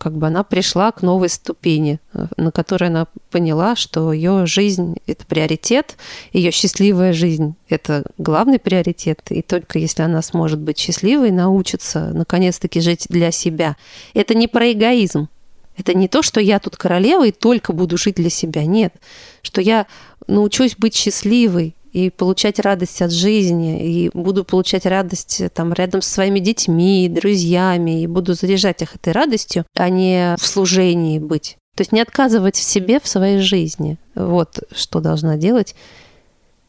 как 0.05 0.13
бы 0.19 0.27
она 0.27 0.43
пришла 0.43 0.91
к 0.91 1.01
новой 1.01 1.29
ступени, 1.29 1.99
э, 2.13 2.27
на 2.37 2.51
которой 2.51 2.89
она 2.89 3.07
поняла, 3.31 3.75
что 3.75 4.13
ее 4.13 4.45
жизнь– 4.45 4.97
это 5.07 5.25
приоритет, 5.25 5.97
ее 6.31 6.51
счастливая 6.51 7.11
жизнь– 7.11 7.55
это 7.69 8.03
главный 8.19 8.59
приоритет, 8.59 9.21
и 9.31 9.41
только 9.41 9.79
если 9.79 10.03
она 10.03 10.21
сможет 10.21 10.59
быть 10.59 10.77
счастливой, 10.77 11.31
научится 11.31 12.11
наконец-таки 12.13 12.81
жить 12.81 13.07
для 13.09 13.31
себя. 13.31 13.77
Это 14.13 14.35
не 14.35 14.47
про 14.47 14.73
эгоизм, 14.73 15.27
это 15.75 15.95
не 15.95 16.07
то, 16.07 16.21
что 16.21 16.39
я 16.39 16.59
тут 16.59 16.77
королева 16.77 17.25
и 17.25 17.31
только 17.31 17.73
буду 17.73 17.97
жить 17.97 18.17
для 18.17 18.29
себя. 18.29 18.63
Нет, 18.63 18.93
что 19.41 19.59
я 19.59 19.87
научусь 20.27 20.75
быть 20.77 20.93
счастливой, 20.93 21.73
и 21.95 22.09
получать 22.09 22.59
радость 22.59 23.01
от 23.01 23.13
жизни, 23.13 23.81
и 23.81 24.11
буду 24.13 24.43
получать 24.43 24.85
радость 24.85 25.39
э, 25.39 25.47
там 25.47 25.71
рядом 25.71 26.01
со 26.01 26.09
своими 26.09 26.39
детьми, 26.39 27.07
друзьями, 27.07 28.01
и 28.01 28.07
буду 28.07 28.33
заряжать 28.33 28.81
их 28.81 28.97
этой 28.97 29.13
радостью, 29.13 29.63
а 29.77 29.87
не 29.87 30.35
в 30.37 30.45
служении 30.45 31.19
быть. 31.19 31.55
То 31.73 31.81
есть 31.81 31.93
не 31.93 32.01
отказывать 32.01 32.57
в 32.57 32.63
себе 32.63 32.99
в 32.99 33.07
своей 33.07 33.39
жизни. 33.39 33.97
Вот 34.13 34.59
что 34.75 34.99
должна 34.99 35.37
делать 35.37 35.73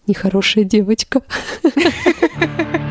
нехорошая 0.07 0.65
девочка. 0.65 1.23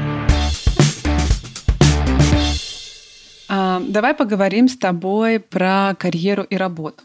А, 3.48 3.80
давай 3.88 4.16
поговорим 4.16 4.68
с 4.68 4.76
тобой 4.76 5.40
про 5.40 5.96
карьеру 6.00 6.42
и 6.42 6.58
работу. 6.58 7.04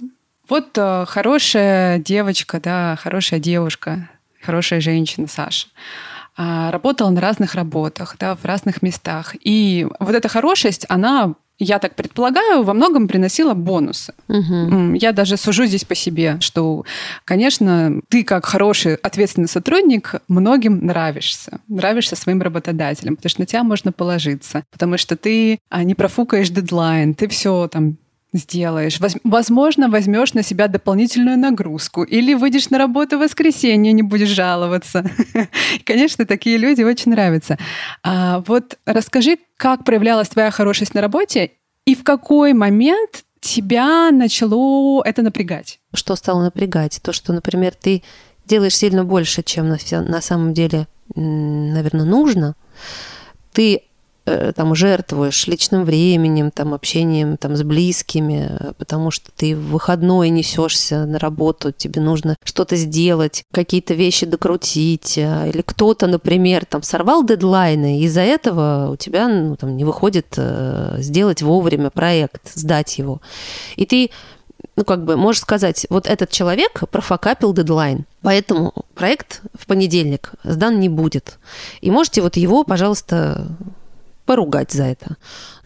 Вот 0.48 0.70
э, 0.76 1.04
хорошая 1.06 1.98
девочка, 1.98 2.58
да, 2.58 2.96
хорошая 2.96 3.40
девушка 3.40 4.08
хорошая 4.40 4.80
женщина 4.80 5.26
Саша, 5.26 5.68
а, 6.36 6.70
работала 6.70 7.10
на 7.10 7.20
разных 7.20 7.54
работах, 7.54 8.16
да, 8.18 8.34
в 8.34 8.44
разных 8.44 8.82
местах. 8.82 9.34
И 9.40 9.86
вот 9.98 10.14
эта 10.14 10.28
хорошесть, 10.28 10.86
она 10.88 11.34
я 11.60 11.78
так 11.78 11.94
предполагаю, 11.94 12.62
во 12.62 12.72
многом 12.72 13.06
приносила 13.06 13.52
бонусы. 13.52 14.14
Угу. 14.28 14.94
Я 14.94 15.12
даже 15.12 15.36
сужу 15.36 15.66
здесь 15.66 15.84
по 15.84 15.94
себе, 15.94 16.38
что, 16.40 16.84
конечно, 17.24 18.00
ты 18.08 18.24
как 18.24 18.46
хороший 18.46 18.94
ответственный 18.94 19.46
сотрудник 19.46 20.14
многим 20.26 20.86
нравишься. 20.86 21.60
Нравишься 21.68 22.16
своим 22.16 22.40
работодателям, 22.40 23.16
потому 23.16 23.30
что 23.30 23.40
на 23.40 23.46
тебя 23.46 23.62
можно 23.62 23.92
положиться, 23.92 24.64
потому 24.72 24.96
что 24.96 25.16
ты 25.16 25.58
а, 25.68 25.84
не 25.84 25.94
профукаешь 25.94 26.48
дедлайн, 26.48 27.14
ты 27.14 27.28
все 27.28 27.68
там 27.68 27.98
сделаешь. 28.32 28.98
Возможно, 29.24 29.88
возьмешь 29.88 30.34
на 30.34 30.42
себя 30.42 30.68
дополнительную 30.68 31.38
нагрузку 31.38 32.02
или 32.02 32.34
выйдешь 32.34 32.70
на 32.70 32.78
работу 32.78 33.16
в 33.16 33.20
воскресенье, 33.20 33.92
не 33.92 34.02
будешь 34.02 34.28
жаловаться. 34.28 35.04
Конечно, 35.84 36.26
такие 36.26 36.56
люди 36.56 36.82
очень 36.82 37.12
нравятся. 37.12 37.58
А 38.02 38.42
вот 38.46 38.78
расскажи, 38.86 39.38
как 39.56 39.84
проявлялась 39.84 40.28
твоя 40.28 40.50
хорошесть 40.50 40.94
на 40.94 41.00
работе 41.00 41.52
и 41.84 41.94
в 41.94 42.04
какой 42.04 42.52
момент 42.52 43.24
тебя 43.40 44.10
начало 44.10 45.02
это 45.02 45.22
напрягать? 45.22 45.80
Что 45.94 46.14
стало 46.16 46.42
напрягать? 46.42 47.00
То, 47.02 47.12
что, 47.12 47.32
например, 47.32 47.74
ты 47.74 48.02
делаешь 48.46 48.76
сильно 48.76 49.04
больше, 49.04 49.42
чем 49.42 49.68
на, 49.68 49.78
на 49.90 50.20
самом 50.20 50.54
деле, 50.54 50.86
наверное, 51.14 52.04
нужно. 52.04 52.54
Ты 53.52 53.82
там 54.24 54.74
жертвуешь 54.74 55.46
личным 55.46 55.84
временем, 55.84 56.50
там 56.50 56.74
общением 56.74 57.36
там 57.36 57.56
с 57.56 57.62
близкими, 57.62 58.72
потому 58.78 59.10
что 59.10 59.30
ты 59.34 59.56
в 59.56 59.70
выходной 59.70 60.30
несешься 60.30 61.06
на 61.06 61.18
работу, 61.18 61.72
тебе 61.72 62.00
нужно 62.00 62.36
что-то 62.44 62.76
сделать, 62.76 63.44
какие-то 63.52 63.94
вещи 63.94 64.26
докрутить, 64.26 65.18
а, 65.18 65.46
или 65.46 65.62
кто-то, 65.62 66.06
например, 66.06 66.64
там 66.64 66.82
сорвал 66.82 67.24
дедлайны, 67.24 68.00
и 68.00 68.04
из-за 68.04 68.20
этого 68.20 68.90
у 68.92 68.96
тебя 68.96 69.28
ну, 69.28 69.56
там, 69.56 69.76
не 69.76 69.84
выходит 69.84 70.34
э, 70.36 70.96
сделать 70.98 71.42
вовремя 71.42 71.90
проект, 71.90 72.52
сдать 72.54 72.98
его. 72.98 73.20
И 73.76 73.86
ты 73.86 74.10
ну, 74.76 74.84
как 74.84 75.04
бы, 75.04 75.16
можешь 75.16 75.42
сказать, 75.42 75.86
вот 75.90 76.06
этот 76.06 76.30
человек 76.30 76.82
профокапил 76.90 77.52
дедлайн, 77.52 78.06
поэтому 78.22 78.72
проект 78.94 79.42
в 79.58 79.66
понедельник 79.66 80.32
сдан 80.44 80.80
не 80.80 80.88
будет. 80.88 81.38
И 81.80 81.90
можете 81.90 82.22
вот 82.22 82.36
его, 82.36 82.64
пожалуйста, 82.64 83.48
поругать 84.30 84.70
за 84.70 84.84
это. 84.84 85.16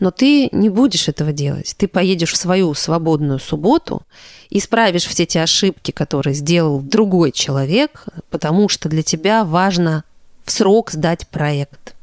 Но 0.01 0.11
ты 0.11 0.49
не 0.51 0.71
будешь 0.71 1.07
этого 1.07 1.33
делать. 1.33 1.75
Ты 1.77 1.87
поедешь 1.87 2.33
в 2.33 2.39
свою 2.39 2.73
свободную 2.73 3.39
субботу, 3.39 4.01
исправишь 4.49 5.05
все 5.05 5.27
те 5.27 5.43
ошибки, 5.43 5.91
которые 5.91 6.33
сделал 6.33 6.81
другой 6.81 7.31
человек, 7.33 8.07
потому 8.31 8.71
что 8.71 8.89
для 8.89 9.03
тебя 9.03 9.45
важно 9.45 10.03
в 10.47 10.51
срок 10.51 10.93
сдать 10.93 11.29
проект. 11.29 11.95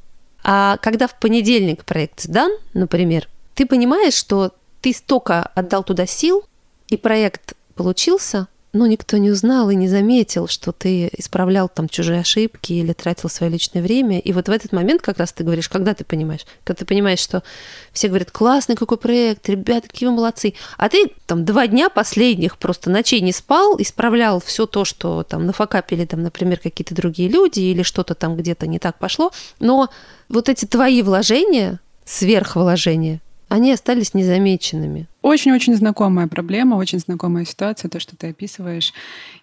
А 0.44 0.78
когда 0.84 1.08
в 1.08 1.20
понедельник 1.20 1.84
проект 1.84 2.22
сдан, 2.22 2.52
например, 2.76 3.28
ты 3.56 3.66
понимаешь, 3.66 4.14
что 4.14 4.52
ты 4.82 4.94
столько 4.94 5.42
отдал 5.56 5.84
туда 5.84 6.06
сил, 6.06 6.44
и 6.90 6.96
проект 6.96 7.56
получился, 7.74 8.48
но 8.74 8.88
никто 8.88 9.18
не 9.18 9.30
узнал 9.32 9.70
и 9.70 9.76
не 9.76 9.88
заметил, 9.88 10.48
что 10.48 10.72
ты 10.72 11.10
исправлял 11.18 11.68
там 11.68 11.90
чужие 11.90 12.22
ошибки 12.22 12.74
или 12.74 12.94
тратил 12.94 13.30
свое 13.30 13.52
личное 13.52 13.82
время. 13.82 14.20
И 14.20 14.32
вот 14.32 14.48
в 14.48 14.52
этот 14.52 14.72
момент 14.72 15.02
как 15.02 15.18
раз 15.18 15.34
ты 15.34 15.44
говоришь, 15.44 15.68
когда 15.68 15.94
ты 15.94 16.06
понимаешь? 16.06 16.46
Когда 16.64 16.80
ты 16.80 16.86
понимаешь, 16.86 17.20
что 17.20 17.44
все 17.92 18.08
говорят, 18.08 18.32
классный 18.32 18.76
какой 18.76 18.98
проект, 18.98 19.50
ребята, 19.50 19.90
какие 19.90 20.08
вы 20.08 20.16
молодцы. 20.16 20.54
А 20.78 20.88
ты 20.88 21.12
там 21.26 21.44
два 21.44 21.68
дня 21.68 21.90
последних 21.90 22.58
просто 22.58 22.90
ночей 22.90 23.20
не 23.20 23.34
спал, 23.34 23.76
исправлял 23.78 24.40
все 24.40 24.66
то, 24.66 24.86
что 24.86 25.24
там 25.24 25.46
нафакапили, 25.46 26.06
там, 26.06 26.24
например, 26.24 26.60
какие-то 26.60 26.96
другие 26.96 27.28
люди 27.28 27.60
или 27.60 27.84
что-то 27.84 28.16
там 28.16 28.38
где-то 28.38 28.68
не 28.68 28.80
так 28.80 28.98
пошло. 28.98 29.32
Но 29.60 29.90
вот 30.30 30.48
эти 30.48 30.66
твои 30.66 31.02
вложения, 31.02 31.82
сверхвложения, 32.06 33.20
они 33.52 33.74
остались 33.74 34.14
незамеченными. 34.14 35.08
Очень-очень 35.22 35.76
знакомая 35.76 36.28
проблема, 36.28 36.76
очень 36.76 37.00
знакомая 37.00 37.44
ситуация, 37.44 37.90
то, 37.90 38.00
что 38.00 38.16
ты 38.16 38.30
описываешь. 38.30 38.94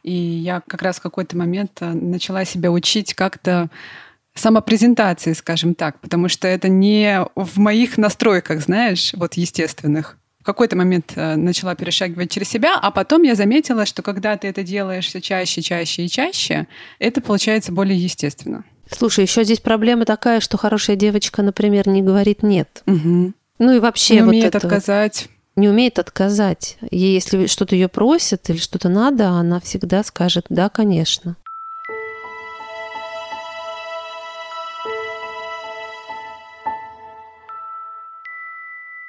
И 0.03 0.12
я 0.12 0.62
как 0.67 0.81
раз 0.81 0.97
в 0.97 1.03
какой-то 1.03 1.37
момент 1.37 1.73
э, 1.81 1.93
начала 1.93 2.47
себя 2.47 2.73
учить 2.73 3.12
как-то 3.12 3.69
самопрезентации, 4.35 5.35
скажем 5.35 5.75
так, 5.75 6.00
потому 6.00 6.29
что 6.29 6.49
это 6.49 6.71
не 6.71 7.23
в 7.35 7.59
моих 7.59 7.99
настройках, 7.99 8.62
знаешь, 8.62 9.12
вот 9.12 9.35
естественных. 9.35 10.17
В 10.41 10.45
какой-то 10.45 10.75
момент 10.75 11.12
э, 11.15 11.37
начала 11.37 11.75
перешагивать 11.75 12.31
через 12.31 12.49
себя, 12.49 12.79
а 12.81 12.91
потом 12.91 13.25
я 13.25 13.35
заметила, 13.35 13.85
что 13.85 14.00
когда 14.00 14.38
ты 14.38 14.49
это 14.49 14.62
делаешь 14.62 15.07
все 15.07 15.21
чаще, 15.21 15.61
чаще 15.61 16.07
и 16.07 16.09
чаще, 16.09 16.67
это 16.99 17.21
получается 17.21 17.73
более 17.73 17.99
естественно. 17.99 18.65
Слушай, 18.91 19.25
еще 19.25 19.45
здесь 19.45 19.61
проблема 19.61 20.07
такая, 20.07 20.41
что 20.41 20.57
хорошая 20.57 20.97
девочка, 20.97 21.43
например, 21.43 21.88
не 21.88 22.00
говорит 22.00 22.43
нет. 22.43 22.83
Угу. 22.87 23.35
Ну 23.59 23.73
и 23.73 23.81
вообще 23.81 24.15
не 24.15 24.21
вот 24.23 24.29
умеет 24.29 24.55
это 24.55 24.59
отказать. 24.59 25.29
Не 25.57 25.69
умеет 25.69 25.99
отказать. 25.99 26.79
И 26.91 26.99
если 26.99 27.47
что-то 27.47 27.75
ее 27.75 27.88
просят 27.88 28.49
или 28.50 28.59
что-то 28.59 28.88
надо, 28.88 29.31
она 29.31 29.59
всегда 29.59 30.05
скажет 30.05 30.47
«да, 30.49 30.69
конечно». 30.69 31.37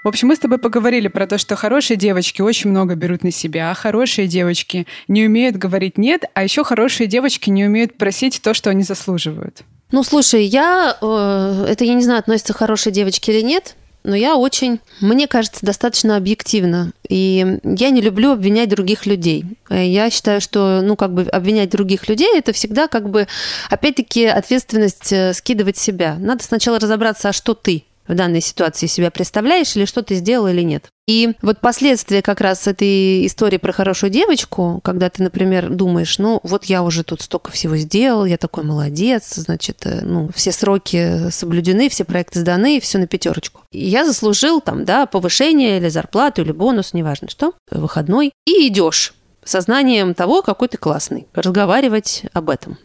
В 0.01 0.07
общем, 0.07 0.29
мы 0.29 0.35
с 0.35 0.39
тобой 0.39 0.57
поговорили 0.57 1.09
про 1.09 1.27
то, 1.27 1.37
что 1.37 1.55
хорошие 1.55 1.97
девочки 1.97 2.41
очень 2.41 2.71
много 2.71 2.95
берут 2.95 3.23
на 3.23 3.31
себя, 3.31 3.69
а 3.69 3.75
хорошие 3.75 4.27
девочки 4.27 4.87
не 5.07 5.25
умеют 5.25 5.57
говорить 5.57 5.99
«нет», 5.99 6.23
а 6.33 6.43
еще 6.43 6.63
хорошие 6.63 7.05
девочки 7.05 7.51
не 7.51 7.65
умеют 7.65 7.95
просить 7.95 8.41
то, 8.41 8.55
что 8.55 8.71
они 8.71 8.81
заслуживают. 8.81 9.61
Ну, 9.91 10.01
слушай, 10.01 10.45
я... 10.45 10.97
Э, 10.99 11.65
это, 11.69 11.83
я 11.83 11.93
не 11.93 12.03
знаю, 12.03 12.19
относится 12.19 12.53
к 12.53 12.57
хорошей 12.57 12.91
девочке 12.91 13.33
или 13.33 13.41
нет, 13.41 13.75
но 14.03 14.15
я 14.15 14.35
очень, 14.37 14.79
мне 15.01 15.27
кажется, 15.27 15.65
достаточно 15.65 16.15
объективно. 16.15 16.93
И 17.07 17.59
я 17.63 17.89
не 17.89 18.01
люблю 18.01 18.31
обвинять 18.31 18.69
других 18.69 19.05
людей. 19.05 19.45
Я 19.69 20.09
считаю, 20.09 20.41
что, 20.41 20.81
ну, 20.81 20.95
как 20.95 21.13
бы 21.13 21.23
обвинять 21.23 21.69
других 21.69 22.07
людей, 22.07 22.29
это 22.37 22.53
всегда 22.53 22.87
как 22.87 23.09
бы, 23.09 23.27
опять-таки, 23.69 24.25
ответственность 24.25 25.11
э, 25.11 25.33
скидывать 25.33 25.77
себя. 25.77 26.15
Надо 26.19 26.43
сначала 26.43 26.79
разобраться, 26.79 27.29
а 27.29 27.33
что 27.33 27.53
ты 27.53 27.83
в 28.09 28.15
данной 28.15 28.41
ситуации 28.41 28.87
себя 28.87 29.11
представляешь 29.11 29.75
или 29.75 29.85
что 29.85 30.01
ты 30.01 30.15
сделал 30.15 30.47
или 30.47 30.63
нет. 30.63 30.89
И 31.07 31.33
вот 31.41 31.59
последствия 31.59 32.21
как 32.21 32.41
раз 32.41 32.67
этой 32.67 33.25
истории 33.25 33.57
про 33.57 33.71
хорошую 33.71 34.09
девочку, 34.09 34.79
когда 34.83 35.09
ты, 35.09 35.23
например, 35.23 35.69
думаешь, 35.69 36.17
ну 36.17 36.39
вот 36.43 36.65
я 36.65 36.83
уже 36.83 37.03
тут 37.03 37.21
столько 37.21 37.51
всего 37.51 37.77
сделал, 37.77 38.25
я 38.25 38.37
такой 38.37 38.63
молодец, 38.63 39.35
значит, 39.35 39.85
э, 39.85 40.01
ну 40.03 40.29
все 40.35 40.51
сроки 40.51 41.29
соблюдены, 41.29 41.87
все 41.89 42.03
проекты 42.03 42.39
сданы, 42.39 42.79
все 42.79 42.97
на 42.97 43.07
пятерочку. 43.07 43.61
И 43.71 43.87
я 43.87 44.05
заслужил 44.05 44.59
там, 44.59 44.85
да, 44.85 45.05
повышение 45.05 45.77
или 45.77 45.89
зарплату, 45.89 46.41
или 46.41 46.51
бонус, 46.51 46.93
неважно 46.93 47.29
что, 47.29 47.53
выходной, 47.71 48.31
и 48.45 48.67
идешь 48.67 49.13
сознанием 49.43 50.15
того, 50.15 50.41
какой 50.41 50.67
ты 50.67 50.77
классный, 50.77 51.27
разговаривать 51.33 52.23
об 52.33 52.49
этом. 52.49 52.77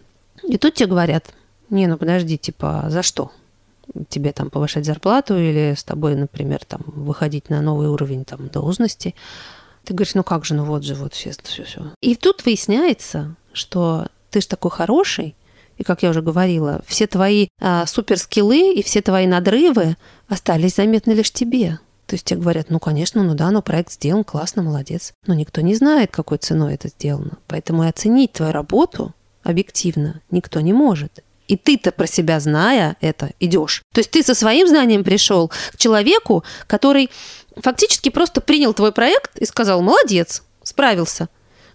И 0.43 0.59
тут 0.59 0.75
тебе 0.75 0.89
говорят, 0.89 1.27
не, 1.71 1.87
ну 1.87 1.97
подожди, 1.97 2.37
типа, 2.37 2.87
за 2.89 3.03
что? 3.03 3.31
Тебе 4.09 4.33
там 4.33 4.51
повышать 4.51 4.85
зарплату 4.85 5.37
или 5.37 5.75
с 5.77 5.85
тобой, 5.85 6.15
например, 6.15 6.65
там 6.65 6.83
выходить 6.87 7.51
на 7.51 7.61
новый 7.61 7.89
уровень 7.89 8.25
там 8.25 8.49
должности. 8.49 9.15
Ты 9.85 9.95
говоришь, 9.95 10.15
ну 10.15 10.23
как 10.23 10.45
же, 10.45 10.55
ну 10.55 10.65
вот 10.65 10.85
же, 10.85 10.95
вот 10.95 11.15
все, 11.15 11.33
все, 11.43 11.65
все. 11.65 11.93
И 12.01 12.17
тут 12.17 12.45
выясняется, 12.45 13.37
что 13.53 14.07
ты 14.31 14.41
же 14.41 14.49
такой 14.49 14.71
хороший, 14.71 15.37
и, 15.77 15.83
как 15.83 16.03
я 16.03 16.11
уже 16.11 16.23
говорила, 16.23 16.83
все 16.87 17.07
твои 17.07 17.49
а, 17.61 17.87
суперскиллы 17.87 18.75
и 18.75 18.83
все 18.83 19.03
твои 19.03 19.27
надрывы 19.27 19.97
остались 20.29 20.77
заметны 20.77 21.13
лишь 21.13 21.33
тебе. 21.33 21.81
То 22.07 22.15
есть 22.15 22.27
тебе 22.27 22.41
говорят, 22.41 22.71
ну, 22.71 22.79
конечно, 22.79 23.23
ну 23.23 23.35
да, 23.35 23.51
ну 23.51 23.63
проект 23.63 23.93
сделан, 23.93 24.25
классно, 24.25 24.63
молодец. 24.63 25.13
Но 25.27 25.35
никто 25.35 25.63
не 25.63 25.75
знает, 25.75 26.11
какой 26.11 26.39
ценой 26.39 26.75
это 26.75 26.89
сделано. 26.89 27.39
Поэтому 27.47 27.85
и 27.85 27.89
оценить 27.89 28.33
твою 28.33 28.53
работу 28.53 29.15
объективно 29.43 30.21
никто 30.31 30.61
не 30.61 30.73
может. 30.73 31.25
И 31.47 31.57
ты-то 31.57 31.93
про 31.93 32.07
себя 32.07 32.41
зная 32.41 32.97
это 33.01 33.31
идешь. 33.39 33.83
То 33.93 34.01
есть 34.01 34.11
ты 34.11 34.23
со 34.23 34.35
своим 34.35 34.67
знанием 34.67 35.05
пришел 35.05 35.49
к 35.73 35.77
человеку, 35.77 36.43
который 36.67 37.11
фактически 37.57 38.09
просто 38.09 38.41
принял 38.41 38.73
твой 38.73 38.93
проект 38.93 39.37
и 39.39 39.45
сказал, 39.45 39.83
молодец, 39.83 40.43
справился. 40.63 41.29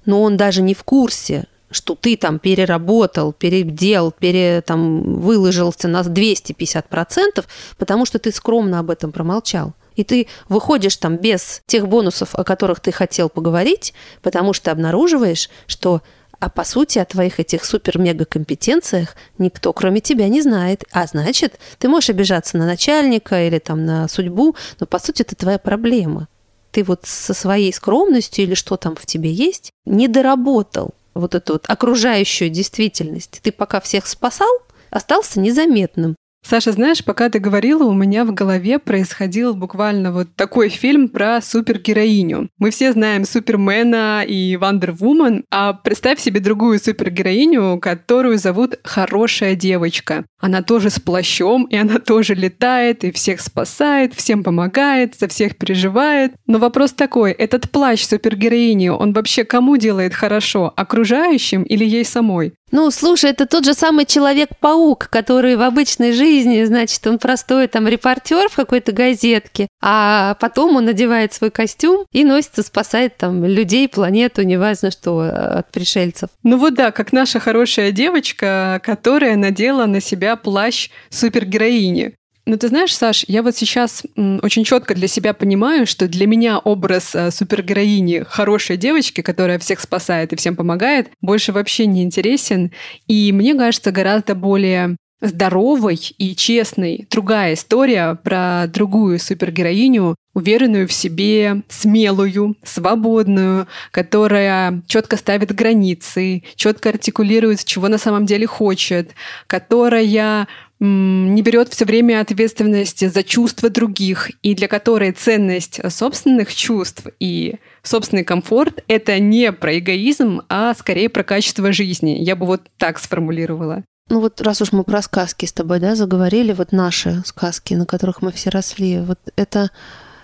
Но 0.05 0.23
он 0.23 0.37
даже 0.37 0.61
не 0.61 0.73
в 0.73 0.83
курсе, 0.83 1.45
что 1.71 1.95
ты 1.95 2.17
там 2.17 2.39
переработал, 2.39 3.31
переделал, 3.31 4.11
пере, 4.11 4.61
там, 4.61 5.19
выложился 5.19 5.87
на 5.87 6.01
250%, 6.01 7.45
потому 7.77 8.05
что 8.05 8.19
ты 8.19 8.31
скромно 8.31 8.79
об 8.79 8.89
этом 8.89 9.11
промолчал. 9.11 9.73
И 9.95 10.03
ты 10.03 10.27
выходишь 10.47 10.95
там 10.95 11.17
без 11.17 11.61
тех 11.65 11.87
бонусов, 11.87 12.33
о 12.33 12.43
которых 12.43 12.79
ты 12.79 12.91
хотел 12.91 13.27
поговорить, 13.27 13.93
потому 14.21 14.53
что 14.53 14.71
обнаруживаешь, 14.71 15.49
что 15.67 16.01
а 16.39 16.49
по 16.49 16.63
сути 16.63 16.99
о 16.99 17.05
твоих 17.05 17.39
этих 17.39 17.65
супер-мега-компетенциях 17.65 19.15
никто, 19.37 19.73
кроме 19.73 19.99
тебя, 19.99 20.27
не 20.29 20.41
знает. 20.41 20.85
А 20.91 21.05
значит, 21.05 21.59
ты 21.77 21.89
можешь 21.89 22.09
обижаться 22.09 22.57
на 22.57 22.65
начальника 22.65 23.45
или 23.45 23.59
там 23.59 23.85
на 23.85 24.07
судьбу, 24.07 24.55
но 24.79 24.87
по 24.87 24.99
сути 24.99 25.21
это 25.21 25.35
твоя 25.35 25.59
проблема. 25.59 26.27
Ты 26.71 26.83
вот 26.83 27.01
со 27.03 27.33
своей 27.33 27.73
скромностью 27.73 28.45
или 28.45 28.53
что 28.53 28.77
там 28.77 28.95
в 28.95 29.05
тебе 29.05 29.31
есть, 29.31 29.71
не 29.85 30.07
доработал 30.07 30.93
вот 31.13 31.35
эту 31.35 31.53
вот 31.53 31.65
окружающую 31.67 32.49
действительность. 32.49 33.39
Ты 33.41 33.51
пока 33.51 33.79
всех 33.79 34.07
спасал, 34.07 34.49
остался 34.91 35.39
незаметным. 35.39 36.15
Саша, 36.49 36.71
знаешь, 36.71 37.05
пока 37.05 37.29
ты 37.29 37.37
говорила, 37.37 37.83
у 37.83 37.93
меня 37.93 38.25
в 38.25 38.33
голове 38.33 38.79
происходил 38.79 39.53
буквально 39.53 40.11
вот 40.11 40.35
такой 40.35 40.69
фильм 40.69 41.07
про 41.07 41.41
супергероиню. 41.43 42.49
Мы 42.57 42.71
все 42.71 42.91
знаем 42.91 43.23
Супермена 43.23 44.23
и 44.27 44.57
Вандервумен, 44.57 45.43
а 45.51 45.73
представь 45.73 46.19
себе 46.19 46.39
другую 46.39 46.79
супергероиню, 46.79 47.77
которую 47.79 48.39
зовут 48.39 48.79
Хорошая 48.83 49.53
девочка. 49.53 50.25
Она 50.39 50.63
тоже 50.63 50.89
с 50.89 50.99
плащом, 50.99 51.65
и 51.65 51.75
она 51.75 51.99
тоже 51.99 52.33
летает, 52.33 53.03
и 53.03 53.11
всех 53.11 53.41
спасает, 53.41 54.15
всем 54.15 54.43
помогает, 54.43 55.13
за 55.19 55.27
всех 55.27 55.55
переживает. 55.55 56.33
Но 56.47 56.57
вопрос 56.57 56.93
такой, 56.93 57.31
этот 57.31 57.69
плащ 57.69 58.03
супергероини, 58.07 58.87
он 58.87 59.13
вообще 59.13 59.43
кому 59.43 59.77
делает 59.77 60.15
хорошо? 60.15 60.73
Окружающим 60.75 61.61
или 61.61 61.85
ей 61.85 62.05
самой? 62.05 62.53
Ну, 62.71 62.91
слушай, 62.91 63.31
это 63.31 63.45
тот 63.45 63.65
же 63.65 63.73
самый 63.73 64.05
Человек-паук, 64.05 65.07
который 65.09 65.55
в 65.55 65.61
обычной 65.61 66.13
жизни, 66.13 66.63
значит, 66.63 67.05
он 67.07 67.17
простой 67.19 67.67
там 67.67 67.87
репортер 67.87 68.49
в 68.49 68.55
какой-то 68.55 68.91
газетке, 68.91 69.67
а 69.81 70.35
потом 70.35 70.75
он 70.75 70.85
надевает 70.85 71.33
свой 71.33 71.51
костюм 71.51 72.05
и 72.11 72.23
носится, 72.23 72.63
спасает 72.63 73.17
там 73.17 73.43
людей, 73.45 73.87
планету, 73.87 74.43
неважно 74.43 74.91
что, 74.91 75.21
от 75.21 75.71
пришельцев. 75.71 76.29
Ну 76.43 76.57
вот 76.57 76.75
да, 76.75 76.91
как 76.91 77.11
наша 77.11 77.39
хорошая 77.39 77.91
девочка, 77.91 78.81
которая 78.83 79.35
надела 79.35 79.85
на 79.85 80.01
себя 80.01 80.35
плащ 80.35 80.89
супергероини. 81.09 82.18
Ну, 82.49 82.57
ты 82.57 82.67
знаешь, 82.67 82.95
Саш, 82.95 83.25
я 83.27 83.43
вот 83.43 83.55
сейчас 83.55 84.01
очень 84.15 84.63
четко 84.63 84.95
для 84.95 85.07
себя 85.07 85.35
понимаю, 85.35 85.85
что 85.85 86.07
для 86.07 86.25
меня 86.25 86.57
образ 86.57 87.13
э, 87.13 87.29
супергероини, 87.29 88.25
хорошей 88.27 88.75
девочки, 88.75 89.21
которая 89.21 89.59
всех 89.59 89.79
спасает 89.79 90.33
и 90.33 90.35
всем 90.35 90.55
помогает, 90.55 91.11
больше 91.21 91.51
вообще 91.51 91.85
не 91.85 92.01
интересен. 92.01 92.71
И 93.05 93.31
мне 93.31 93.53
кажется, 93.53 93.91
гораздо 93.91 94.33
более 94.33 94.95
здоровой 95.21 95.99
и 96.17 96.35
честной 96.35 97.05
другая 97.11 97.53
история 97.53 98.17
про 98.23 98.65
другую 98.67 99.19
супергероиню, 99.19 100.15
уверенную 100.33 100.87
в 100.87 100.93
себе, 100.93 101.61
смелую, 101.67 102.55
свободную, 102.63 103.67
которая 103.91 104.81
четко 104.87 105.17
ставит 105.17 105.53
границы, 105.53 106.41
четко 106.55 106.89
артикулирует, 106.89 107.63
чего 107.63 107.89
на 107.89 107.99
самом 107.99 108.25
деле 108.25 108.47
хочет, 108.47 109.11
которая 109.45 110.47
не 110.79 111.41
берет 111.41 111.69
все 111.69 111.85
время 111.85 112.21
ответственности 112.21 113.09
за 113.09 113.23
чувства 113.23 113.69
других, 113.69 114.31
и 114.41 114.55
для 114.55 114.67
которой 114.67 115.11
ценность 115.11 115.79
собственных 115.91 116.55
чувств 116.55 117.03
и 117.19 117.55
собственный 117.83 118.23
комфорт— 118.23 118.83
это 118.87 119.19
не 119.19 119.51
про 119.51 119.77
эгоизм, 119.77 120.41
а 120.47 120.73
скорее 120.73 121.09
про 121.09 121.23
качество 121.23 121.71
жизни. 121.73 122.17
Я 122.19 122.35
бы 122.35 122.45
вот 122.45 122.61
так 122.77 122.99
сформулировала. 122.99 123.83
Ну 124.09 124.21
вот 124.21 124.41
раз 124.41 124.61
уж 124.61 124.71
мы 124.71 124.83
про 124.83 125.01
сказки 125.01 125.45
с 125.45 125.53
тобой, 125.53 125.79
да, 125.79 125.95
заговорили, 125.95 126.53
вот 126.53 126.71
наши 126.71 127.21
сказки, 127.25 127.75
на 127.75 127.85
которых 127.85 128.21
мы 128.21 128.31
все 128.31 128.49
росли, 128.49 129.01
вот 129.01 129.19
это 129.35 129.69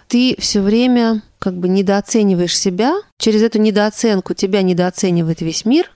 ты 0.07 0.35
все 0.39 0.61
время 0.61 1.21
как 1.39 1.57
бы 1.57 1.67
недооцениваешь 1.67 2.57
себя, 2.57 2.95
через 3.19 3.43
эту 3.43 3.59
недооценку 3.59 4.33
тебя 4.33 4.61
недооценивает 4.63 5.41
весь 5.41 5.65
мир, 5.65 5.91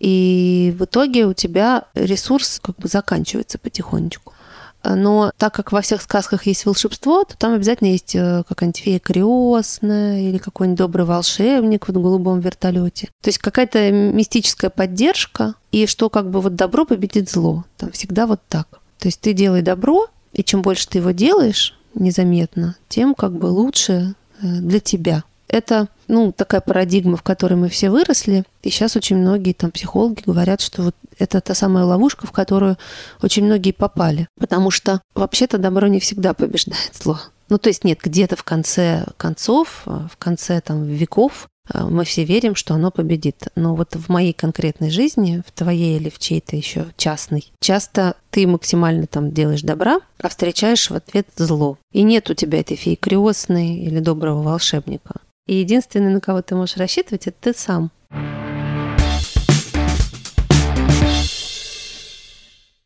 и 0.00 0.74
в 0.78 0.84
итоге 0.84 1.26
у 1.26 1.34
тебя 1.34 1.84
ресурс 1.94 2.58
как 2.62 2.76
бы 2.76 2.88
заканчивается 2.88 3.58
потихонечку. 3.58 4.32
Но 4.82 5.30
так 5.36 5.52
как 5.52 5.72
во 5.72 5.82
всех 5.82 6.00
сказках 6.00 6.46
есть 6.46 6.64
волшебство, 6.64 7.24
то 7.24 7.36
там 7.36 7.52
обязательно 7.52 7.88
есть 7.88 8.14
э, 8.14 8.42
какая-нибудь 8.48 8.80
фея 8.80 8.98
крестная 8.98 10.22
или 10.22 10.38
какой-нибудь 10.38 10.78
добрый 10.78 11.04
волшебник 11.04 11.86
в 11.86 11.92
голубом 11.92 12.40
вертолете. 12.40 13.08
То 13.20 13.28
есть 13.28 13.38
какая-то 13.38 13.90
мистическая 13.92 14.70
поддержка, 14.70 15.54
и 15.70 15.86
что 15.86 16.08
как 16.08 16.30
бы 16.30 16.40
вот 16.40 16.54
добро 16.54 16.86
победит 16.86 17.28
зло. 17.28 17.64
Там 17.76 17.92
всегда 17.92 18.26
вот 18.26 18.40
так. 18.48 18.80
То 18.98 19.08
есть 19.08 19.20
ты 19.20 19.34
делай 19.34 19.60
добро, 19.60 20.06
и 20.32 20.42
чем 20.42 20.62
больше 20.62 20.88
ты 20.88 20.98
его 20.98 21.10
делаешь 21.10 21.76
незаметно, 21.94 22.76
тем 22.88 23.14
как 23.14 23.32
бы 23.32 23.46
лучше 23.46 24.14
э, 24.40 24.46
для 24.46 24.80
тебя. 24.80 25.24
Это 25.50 25.88
ну, 26.06 26.32
такая 26.32 26.60
парадигма, 26.60 27.16
в 27.16 27.22
которой 27.22 27.54
мы 27.54 27.68
все 27.68 27.90
выросли. 27.90 28.44
И 28.62 28.70
сейчас 28.70 28.96
очень 28.96 29.16
многие 29.16 29.52
там 29.52 29.72
психологи 29.72 30.22
говорят, 30.24 30.60
что 30.60 30.82
вот 30.82 30.94
это 31.18 31.40
та 31.40 31.54
самая 31.54 31.84
ловушка, 31.84 32.26
в 32.26 32.32
которую 32.32 32.78
очень 33.20 33.44
многие 33.44 33.72
попали. 33.72 34.28
Потому 34.38 34.70
что 34.70 35.00
вообще-то 35.14 35.58
добро 35.58 35.88
не 35.88 35.98
всегда 35.98 36.34
побеждает 36.34 36.92
зло. 36.94 37.18
Ну, 37.48 37.58
то 37.58 37.68
есть 37.68 37.82
нет, 37.82 37.98
где-то 38.00 38.36
в 38.36 38.44
конце 38.44 39.06
концов, 39.16 39.82
в 39.84 40.16
конце 40.20 40.60
там 40.60 40.84
веков 40.84 41.48
э, 41.74 41.82
мы 41.82 42.04
все 42.04 42.22
верим, 42.22 42.54
что 42.54 42.74
оно 42.74 42.92
победит. 42.92 43.48
Но 43.56 43.74
вот 43.74 43.96
в 43.96 44.08
моей 44.08 44.32
конкретной 44.32 44.90
жизни, 44.90 45.42
в 45.44 45.50
твоей 45.50 45.96
или 45.96 46.10
в 46.10 46.20
чьей-то 46.20 46.54
еще 46.54 46.86
частной, 46.96 47.52
часто 47.58 48.14
ты 48.30 48.46
максимально 48.46 49.08
там 49.08 49.32
делаешь 49.32 49.62
добра, 49.62 49.98
а 50.22 50.28
встречаешь 50.28 50.90
в 50.90 50.94
ответ 50.94 51.26
зло. 51.36 51.76
И 51.92 52.04
нет 52.04 52.30
у 52.30 52.34
тебя 52.34 52.60
этой 52.60 52.76
феи 52.76 52.94
крестной 52.94 53.74
или 53.78 53.98
доброго 53.98 54.42
волшебника. 54.42 55.16
И 55.50 55.54
единственный, 55.54 56.12
на 56.12 56.20
кого 56.20 56.42
ты 56.42 56.54
можешь 56.54 56.76
рассчитывать, 56.76 57.26
это 57.26 57.36
ты 57.40 57.58
сам. 57.58 57.90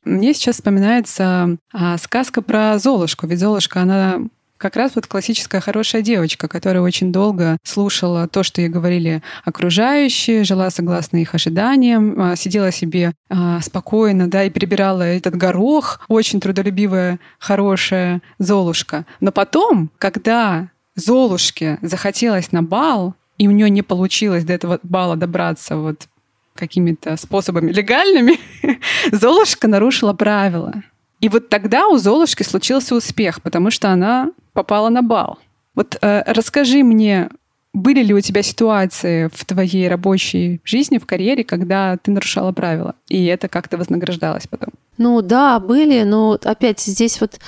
Мне 0.03 0.33
сейчас 0.33 0.55
вспоминается 0.55 1.59
а, 1.74 1.98
сказка 1.98 2.40
про 2.40 2.79
Золушку. 2.79 3.27
Ведь 3.27 3.38
Золушка, 3.38 3.83
она 3.83 4.20
как 4.57 4.77
раз 4.77 4.92
вот 4.94 5.07
классическая 5.07 5.61
хорошая 5.61 6.00
девочка, 6.00 6.48
которая 6.48 6.83
очень 6.83 7.12
долго 7.12 7.59
слушала 7.64 8.29
то, 8.29 8.42
что 8.42 8.62
ей 8.62 8.70
говорили 8.70 9.22
окружающие, 9.44 10.42
жила 10.44 10.70
согласно 10.70 11.18
их 11.18 11.35
ожиданиям, 11.35 12.18
а, 12.18 12.35
сидела 12.35 12.72
себе 12.72 13.12
а, 13.29 13.61
спокойно, 13.61 14.31
да, 14.31 14.44
и 14.44 14.48
перебирала 14.48 15.03
этот 15.03 15.37
горох, 15.37 16.00
очень 16.09 16.40
трудолюбивая, 16.40 17.18
хорошая 17.38 18.22
Золушка. 18.38 19.05
Но 19.20 19.33
потом, 19.33 19.90
когда 19.98 20.70
Золушке 20.96 21.78
захотелось 21.83 22.52
на 22.52 22.62
бал, 22.62 23.14
и 23.38 23.48
у 23.48 23.50
нее 23.50 23.70
не 23.70 23.83
получилось 23.83 24.44
до 24.44 24.52
этого 24.52 24.78
бала 24.83 25.16
добраться 25.16 25.76
вот 25.76 26.09
какими-то 26.54 27.16
способами 27.16 27.72
легальными, 27.72 28.38
Золушка 29.12 29.68
нарушила 29.68 30.12
правила. 30.12 30.72
И 31.20 31.28
вот 31.28 31.48
тогда 31.48 31.88
у 31.88 31.96
Золушки 31.96 32.42
случился 32.42 32.94
успех, 32.94 33.42
потому 33.42 33.70
что 33.70 33.90
она 33.90 34.30
попала 34.52 34.88
на 34.88 35.02
бал. 35.02 35.38
Вот 35.74 35.98
э, 36.00 36.22
расскажи 36.26 36.85
мне, 36.85 37.28
были 37.72 38.02
ли 38.02 38.14
у 38.14 38.20
тебя 38.20 38.42
ситуации 38.42 39.28
в 39.33 39.44
твоей 39.44 39.88
рабочей 39.88 40.61
жизни, 40.64 40.98
в 40.98 41.07
карьере, 41.07 41.42
когда 41.42 41.96
ты 41.96 42.12
нарушала 42.12 42.52
правила, 42.52 42.94
и 43.09 43.24
это 43.26 43.48
как-то 43.48 43.76
вознаграждалось 43.76 44.46
потом? 44.46 44.70
Ну 44.96 45.20
да, 45.22 45.59
были, 45.59 46.04
но 46.04 46.38
опять 46.44 46.80
здесь 46.80 47.20
вот 47.20 47.40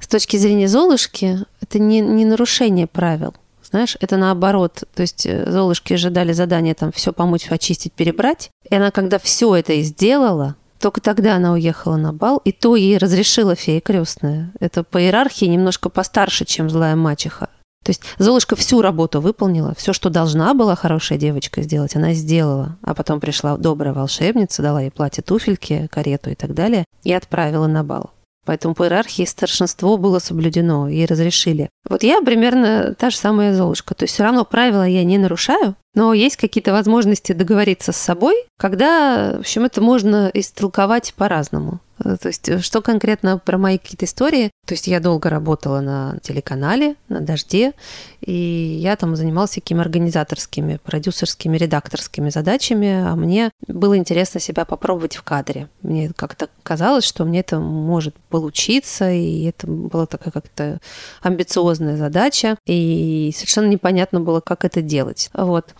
с 0.00 0.06
точки 0.06 0.36
зрения 0.36 0.68
Золушки 0.68 1.38
это 1.60 1.78
не, 1.78 2.00
не 2.00 2.24
нарушение 2.24 2.86
правил. 2.86 3.34
Знаешь, 3.70 3.96
это 4.00 4.16
наоборот. 4.16 4.82
То 4.94 5.02
есть 5.02 5.26
э, 5.26 5.48
Золушки 5.48 5.92
ожидали 5.92 6.32
задание 6.32 6.74
там 6.74 6.90
все 6.90 7.12
помочь, 7.12 7.46
очистить, 7.50 7.92
перебрать. 7.92 8.50
И 8.68 8.74
она, 8.74 8.90
когда 8.90 9.18
все 9.18 9.54
это 9.54 9.74
и 9.74 9.82
сделала, 9.82 10.56
только 10.80 11.00
тогда 11.00 11.36
она 11.36 11.52
уехала 11.52 11.96
на 11.96 12.12
бал, 12.12 12.38
и 12.44 12.52
то 12.52 12.74
ей 12.74 12.98
разрешила 12.98 13.54
фея 13.54 13.80
крестная. 13.80 14.50
Это 14.58 14.82
по 14.82 15.00
иерархии 15.00 15.44
немножко 15.44 15.88
постарше, 15.88 16.44
чем 16.44 16.70
злая 16.70 16.96
мачеха. 16.96 17.48
То 17.84 17.90
есть 17.90 18.02
Золушка 18.18 18.56
всю 18.56 18.82
работу 18.82 19.20
выполнила, 19.20 19.74
все, 19.74 19.92
что 19.92 20.10
должна 20.10 20.52
была 20.52 20.74
хорошая 20.74 21.18
девочка 21.18 21.62
сделать, 21.62 21.96
она 21.96 22.12
сделала. 22.12 22.76
А 22.82 22.94
потом 22.94 23.20
пришла 23.20 23.56
добрая 23.56 23.94
волшебница, 23.94 24.62
дала 24.62 24.82
ей 24.82 24.90
платье, 24.90 25.22
туфельки, 25.22 25.88
карету 25.90 26.30
и 26.30 26.34
так 26.34 26.54
далее, 26.54 26.84
и 27.04 27.12
отправила 27.12 27.66
на 27.66 27.84
бал. 27.84 28.10
Поэтому 28.50 28.74
по 28.74 28.82
иерархии 28.82 29.24
старшинство 29.24 29.96
было 29.96 30.18
соблюдено, 30.18 30.88
ей 30.88 31.06
разрешили. 31.06 31.70
Вот 31.88 32.02
я 32.02 32.20
примерно 32.20 32.96
та 32.98 33.10
же 33.10 33.16
самая 33.16 33.54
Золушка. 33.54 33.94
То 33.94 34.02
есть 34.02 34.14
все 34.14 34.24
равно 34.24 34.44
правила 34.44 34.82
я 34.82 35.04
не 35.04 35.18
нарушаю, 35.18 35.76
но 35.94 36.12
есть 36.14 36.36
какие-то 36.36 36.72
возможности 36.72 37.32
договориться 37.32 37.92
с 37.92 37.96
собой, 37.96 38.34
когда, 38.58 39.34
в 39.36 39.40
общем, 39.40 39.64
это 39.64 39.80
можно 39.80 40.30
истолковать 40.32 41.14
по-разному. 41.14 41.80
Э, 42.04 42.16
то 42.20 42.28
есть, 42.28 42.48
э, 42.48 42.60
что 42.60 42.80
конкретно 42.80 43.38
про 43.38 43.58
мои 43.58 43.78
какие-то 43.78 44.04
истории? 44.04 44.50
То 44.66 44.74
есть, 44.74 44.86
я 44.86 45.00
долго 45.00 45.30
работала 45.30 45.80
на 45.80 46.18
телеканале, 46.22 46.96
на 47.08 47.20
«Дожде», 47.20 47.72
и 48.20 48.32
я 48.32 48.96
там 48.96 49.16
занималась 49.16 49.50
всякими 49.50 49.80
организаторскими, 49.80 50.78
продюсерскими, 50.82 51.56
редакторскими 51.56 52.30
задачами, 52.30 53.02
а 53.02 53.16
мне 53.16 53.50
было 53.66 53.96
интересно 53.96 54.40
себя 54.40 54.64
попробовать 54.64 55.16
в 55.16 55.22
кадре. 55.22 55.68
Мне 55.82 56.12
как-то 56.14 56.48
казалось, 56.62 57.04
что 57.04 57.24
мне 57.24 57.40
это 57.40 57.58
может 57.58 58.14
получиться, 58.28 59.10
и 59.10 59.44
это 59.44 59.66
была 59.66 60.06
такая 60.06 60.32
как-то 60.32 60.78
амбициозная 61.22 61.96
задача, 61.96 62.56
и 62.66 63.32
совершенно 63.34 63.66
непонятно 63.66 64.20
было, 64.20 64.40
как 64.40 64.64
это 64.64 64.82
делать. 64.82 65.30
Вот. 65.32 65.74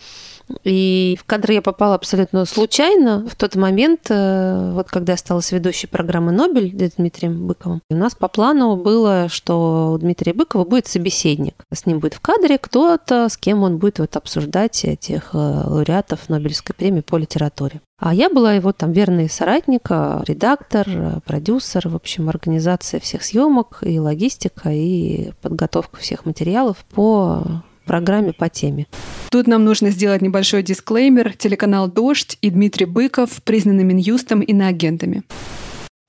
И 0.63 1.17
в 1.19 1.25
кадр 1.25 1.51
я 1.51 1.61
попала 1.61 1.95
абсолютно 1.95 2.45
случайно. 2.45 3.25
В 3.27 3.35
тот 3.35 3.55
момент, 3.55 4.07
э, 4.09 4.71
вот 4.73 4.89
когда 4.89 5.13
я 5.13 5.17
стала 5.17 5.41
ведущей 5.51 5.87
программы 5.87 6.31
«Нобель» 6.31 6.71
Дмитрием 6.71 7.47
Быковым, 7.47 7.81
у 7.89 7.95
нас 7.95 8.15
по 8.15 8.27
плану 8.27 8.75
было, 8.75 9.27
что 9.29 9.93
у 9.93 9.97
Дмитрия 9.97 10.33
Быкова 10.33 10.65
будет 10.65 10.87
собеседник. 10.87 11.65
С 11.73 11.85
ним 11.85 11.99
будет 11.99 12.15
в 12.15 12.19
кадре 12.19 12.57
кто-то, 12.57 13.29
с 13.29 13.37
кем 13.37 13.63
он 13.63 13.77
будет 13.77 13.99
вот 13.99 14.15
обсуждать 14.15 14.83
этих 14.83 15.29
э, 15.33 15.37
лауреатов 15.37 16.29
Нобелевской 16.29 16.75
премии 16.75 17.01
по 17.01 17.17
литературе. 17.17 17.81
А 17.99 18.13
я 18.13 18.29
была 18.29 18.53
его 18.53 18.73
там 18.73 18.91
верный 18.91 19.29
соратник, 19.29 19.87
э, 19.89 20.23
редактор, 20.27 21.21
продюсер, 21.25 21.87
в 21.87 21.95
общем, 21.95 22.29
организация 22.29 22.99
всех 22.99 23.23
съемок 23.23 23.79
и 23.81 23.99
логистика, 23.99 24.69
и 24.71 25.31
подготовка 25.41 25.97
всех 25.97 26.25
материалов 26.25 26.77
по 26.93 27.63
программе 27.85 28.33
по 28.33 28.49
теме. 28.49 28.87
Тут 29.29 29.47
нам 29.47 29.63
нужно 29.63 29.91
сделать 29.91 30.21
небольшой 30.21 30.61
дисклеймер. 30.61 31.33
Телеканал 31.37 31.87
«Дождь» 31.87 32.37
и 32.41 32.49
Дмитрий 32.49 32.85
Быков 32.85 33.41
признаны 33.43 33.83
Минюстом 33.83 34.41
иноагентами. 34.41 35.23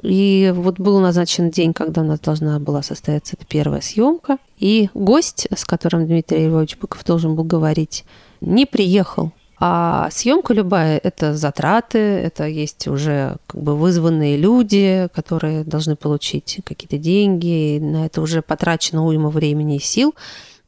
И 0.02 0.52
вот 0.54 0.80
был 0.80 0.98
назначен 0.98 1.50
день, 1.50 1.72
когда 1.72 2.00
у 2.00 2.04
нас 2.04 2.18
должна 2.18 2.58
была 2.58 2.82
состояться 2.82 3.37
эта 3.37 3.46
первая 3.46 3.80
съемка. 3.80 4.38
И 4.58 4.90
гость, 4.94 5.46
с 5.54 5.64
которым 5.64 6.06
Дмитрий 6.06 6.48
Львович 6.48 6.76
Быков 6.78 7.04
должен 7.04 7.37
был 7.37 7.44
говорить, 7.44 8.04
не 8.40 8.66
приехал. 8.66 9.30
А 9.61 10.08
съемка 10.11 10.54
любая– 10.54 10.98
это 11.04 11.37
затраты, 11.37 11.98
это 11.98 12.48
есть 12.48 12.88
уже 12.88 13.37
как 13.46 13.62
бы 13.62 13.76
вызванные 13.76 14.37
люди, 14.37 15.08
которые 15.14 15.62
должны 15.62 15.94
получить 15.94 16.58
какие-то 16.64 16.98
деньги, 16.98 17.78
на 17.80 18.06
это 18.06 18.20
уже 18.22 18.42
потрачено 18.42 19.06
уйма 19.06 19.30
времени 19.30 19.76
и 19.76 19.80
сил– 19.80 20.16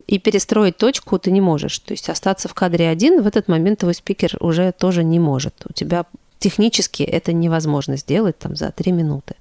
и 0.06 0.18
перестроить 0.18 0.76
точку 0.76 1.18
ты 1.18 1.30
не 1.30 1.40
можешь. 1.40 1.78
То 1.78 1.92
есть 1.92 2.08
остаться 2.08 2.48
в 2.48 2.54
кадре 2.54 2.88
один 2.88 3.22
в 3.22 3.26
этот 3.26 3.48
момент 3.48 3.80
твой 3.80 3.94
спикер 3.94 4.36
уже 4.40 4.72
тоже 4.72 5.04
не 5.04 5.18
может. 5.18 5.54
У 5.68 5.72
тебя 5.72 6.04
технически 6.38 7.02
это 7.02 7.32
невозможно 7.32 7.96
сделать 7.96 8.38
там 8.38 8.56
за 8.56 8.70
три 8.70 8.92
минуты. 8.92 9.34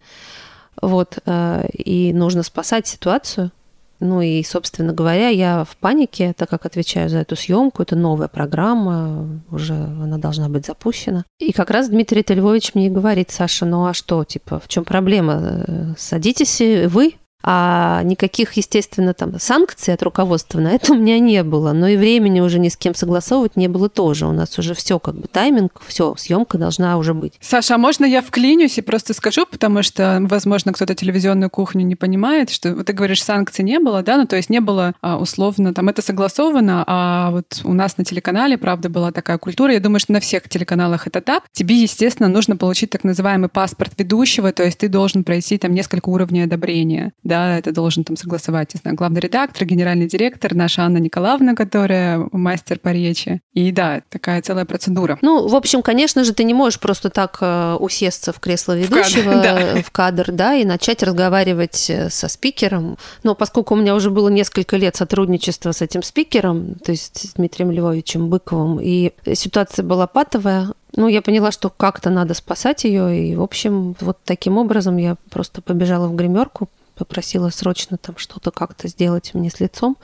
Вот, 0.82 1.20
э, 1.26 1.68
и 1.74 2.14
нужно 2.14 2.44
спасать 2.44 2.88
ситуацию. 2.88 3.52
Ну 4.00 4.22
и, 4.22 4.44
собственно 4.44 4.92
говоря, 4.92 5.30
я 5.30 5.64
в 5.64 5.78
панике, 5.78 6.34
так 6.36 6.50
как 6.50 6.66
отвечаю 6.66 7.10
за 7.10 7.20
эту 7.20 7.38
съемку, 7.38 7.84
это 7.84 7.96
новая 7.96 8.28
программа, 8.28 9.30
уже 9.50 9.74
она 9.74 10.18
должна 10.18 10.50
быть 10.50 10.66
запущена. 10.66 11.24
И 11.40 11.54
как 11.54 11.70
раз 11.70 11.90
Дмитрий 11.90 12.26
Львович 12.28 12.74
мне 12.74 12.90
говорит, 12.90 13.32
Саша, 13.32 13.66
ну 13.66 13.86
а 13.86 13.94
что, 13.94 14.26
типа, 14.26 14.60
в 14.60 14.68
чем 14.68 14.84
проблема? 14.84 15.64
Э, 15.68 15.94
садитесь 15.98 16.60
вы, 16.90 17.14
а 17.44 18.02
никаких, 18.04 18.54
естественно, 18.54 19.14
там 19.14 19.38
санкций 19.38 19.94
от 19.94 20.02
руководства 20.02 20.60
на 20.60 20.70
это 20.70 20.94
у 20.94 20.96
меня 20.96 21.20
не 21.20 21.44
было. 21.44 21.74
Но 21.74 21.88
и 21.88 21.98
времени 21.98 22.40
уже 22.40 22.58
ни 22.58 22.70
с 22.70 22.78
кем 22.78 22.96
согласовывать 22.96 23.58
не 23.58 23.68
было 23.68 23.90
тоже. 23.90 24.26
У 24.26 24.32
нас 24.32 24.58
уже 24.58 24.74
все 24.74 24.98
как 24.98 25.16
бы 25.16 25.28
тайминг, 25.28 25.82
все, 25.86 26.16
съемка 26.18 26.58
должна 26.58 26.98
уже 26.98 27.14
быть. 27.14 27.34
Саша, 27.42 27.76
а 27.76 27.78
можно 27.78 28.06
я 28.06 28.22
вклинюсь 28.22 28.78
и 28.78 28.82
просто 28.82 29.14
скажу, 29.14 29.46
потому 29.46 29.84
что, 29.84 30.20
возможно, 30.22 30.72
кто-то 30.72 30.96
телевизионную 30.96 31.50
кухню 31.50 31.86
не 31.86 31.96
понимает, 31.96 32.50
что 32.50 32.74
вот 32.74 32.86
ты 32.86 32.94
говоришь, 32.94 33.24
санкций 33.24 33.66
не 33.66 33.80
было, 33.80 34.04
да, 34.04 34.18
ну 34.18 34.26
то 34.26 34.38
есть 34.38 34.50
не 34.50 34.62
было 34.62 34.94
а, 35.02 35.18
условно, 35.18 35.74
там 35.74 35.90
это 35.90 36.02
согласовано, 36.02 36.84
а 36.88 37.32
вот 37.32 37.62
у 37.64 37.74
нас 37.74 37.98
на 37.98 38.06
телеканале, 38.06 38.58
правда, 38.58 38.90
была 38.90 39.12
такая 39.12 39.38
культура, 39.38 39.74
я 39.74 39.80
думаю, 39.80 40.00
что 40.00 40.14
на 40.14 40.20
всех 40.20 40.48
телеканалах 40.48 41.08
это 41.08 41.20
так. 41.20 41.44
Тебе, 41.52 41.76
естественно, 41.82 42.30
нужно 42.30 42.56
получить 42.56 42.90
так 42.90 43.04
называемый 43.04 43.50
паспорт 43.50 43.94
ведущего, 43.98 44.52
то 44.52 44.64
есть 44.64 44.78
ты 44.78 44.88
должен 44.88 45.24
пройти 45.24 45.58
там 45.58 45.74
несколько 45.74 46.10
уровней 46.10 46.44
одобрения 46.44 47.12
это 47.34 47.72
должен 47.72 48.04
там 48.04 48.16
согласовать, 48.18 48.74
не 48.74 48.80
знаю, 48.80 48.96
главный 48.96 49.22
редактор, 49.22 49.66
генеральный 49.66 50.08
директор, 50.08 50.54
наша 50.54 50.84
Анна 50.84 50.98
Николаевна, 50.98 51.56
которая 51.56 52.28
мастер 52.32 52.80
по 52.80 52.90
речи. 52.90 53.42
И 53.54 53.72
да, 53.72 54.02
такая 54.10 54.42
целая 54.42 54.66
процедура. 54.66 55.18
Ну, 55.22 55.48
в 55.48 55.56
общем, 55.56 55.82
конечно 55.82 56.24
же, 56.24 56.34
ты 56.34 56.44
не 56.44 56.54
можешь 56.54 56.80
просто 56.80 57.10
так 57.10 57.38
э, 57.42 57.76
усесться 57.80 58.34
в 58.34 58.40
кресло 58.40 58.78
ведущего, 58.78 59.32
в 59.32 59.42
кадр, 59.42 59.44
да, 59.44 59.82
в 59.82 59.92
кадр, 59.92 60.32
да 60.32 60.56
и 60.56 60.66
начать 60.66 61.04
разговаривать 61.04 61.90
э, 61.90 62.10
со 62.10 62.28
спикером. 62.28 62.98
Но 63.24 63.36
поскольку 63.36 63.74
у 63.74 63.78
меня 63.78 63.96
уже 63.96 64.10
было 64.10 64.30
несколько 64.30 64.78
лет 64.78 64.96
сотрудничества 64.96 65.72
с 65.72 65.82
этим 65.82 66.04
спикером, 66.04 66.76
то 66.76 66.92
есть 66.92 67.30
с 67.30 67.34
Дмитрием 67.34 67.72
Львовичем 67.72 68.30
Быковым, 68.30 68.80
и 68.82 69.12
ситуация 69.34 69.84
была 69.84 70.08
патовая, 70.08 70.70
ну, 70.96 71.08
я 71.08 71.22
поняла, 71.22 71.52
что 71.52 71.70
как-то 71.70 72.10
надо 72.10 72.34
спасать 72.34 72.84
ее, 72.84 73.18
и, 73.18 73.36
в 73.36 73.42
общем, 73.42 73.96
вот 74.00 74.18
таким 74.24 74.58
образом 74.58 74.98
я 74.98 75.16
просто 75.30 75.62
побежала 75.62 76.08
в 76.08 76.16
гримерку, 76.16 76.70
попросила 76.96 77.50
срочно 77.50 77.98
там 77.98 78.18
что-то 78.18 78.52
как-то 78.52 78.88
сделать 78.88 79.34
мне 79.34 79.50
с 79.50 79.60
лицом, 79.60 79.98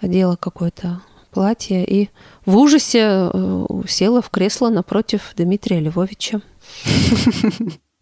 одела 0.00 0.36
какое-то 0.36 1.00
платье 1.30 1.84
и 1.84 2.10
в 2.46 2.56
ужасе 2.56 3.00
э, 3.32 3.66
села 3.88 4.22
в 4.22 4.30
кресло 4.30 4.68
напротив 4.68 5.32
Дмитрия 5.36 5.80
Львовича. 5.80 6.40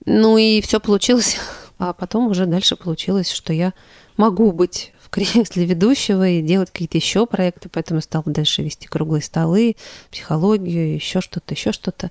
Ну 0.04 0.36
и 0.36 0.60
все 0.60 0.80
получилось. 0.80 1.36
А 1.78 1.92
потом 1.92 2.28
уже 2.28 2.46
дальше 2.46 2.76
получилось, 2.76 3.30
что 3.30 3.52
я 3.52 3.72
могу 4.16 4.52
быть 4.52 4.92
в 5.00 5.10
кресле 5.10 5.64
ведущего 5.64 6.28
и 6.28 6.42
делать 6.42 6.70
какие-то 6.70 6.96
еще 6.96 7.26
проекты, 7.26 7.68
поэтому 7.68 8.00
стала 8.00 8.24
дальше 8.26 8.62
вести 8.62 8.86
круглые 8.86 9.22
столы, 9.22 9.76
психологию, 10.10 10.94
еще 10.94 11.20
что-то, 11.20 11.54
еще 11.54 11.72
что-то. 11.72 12.10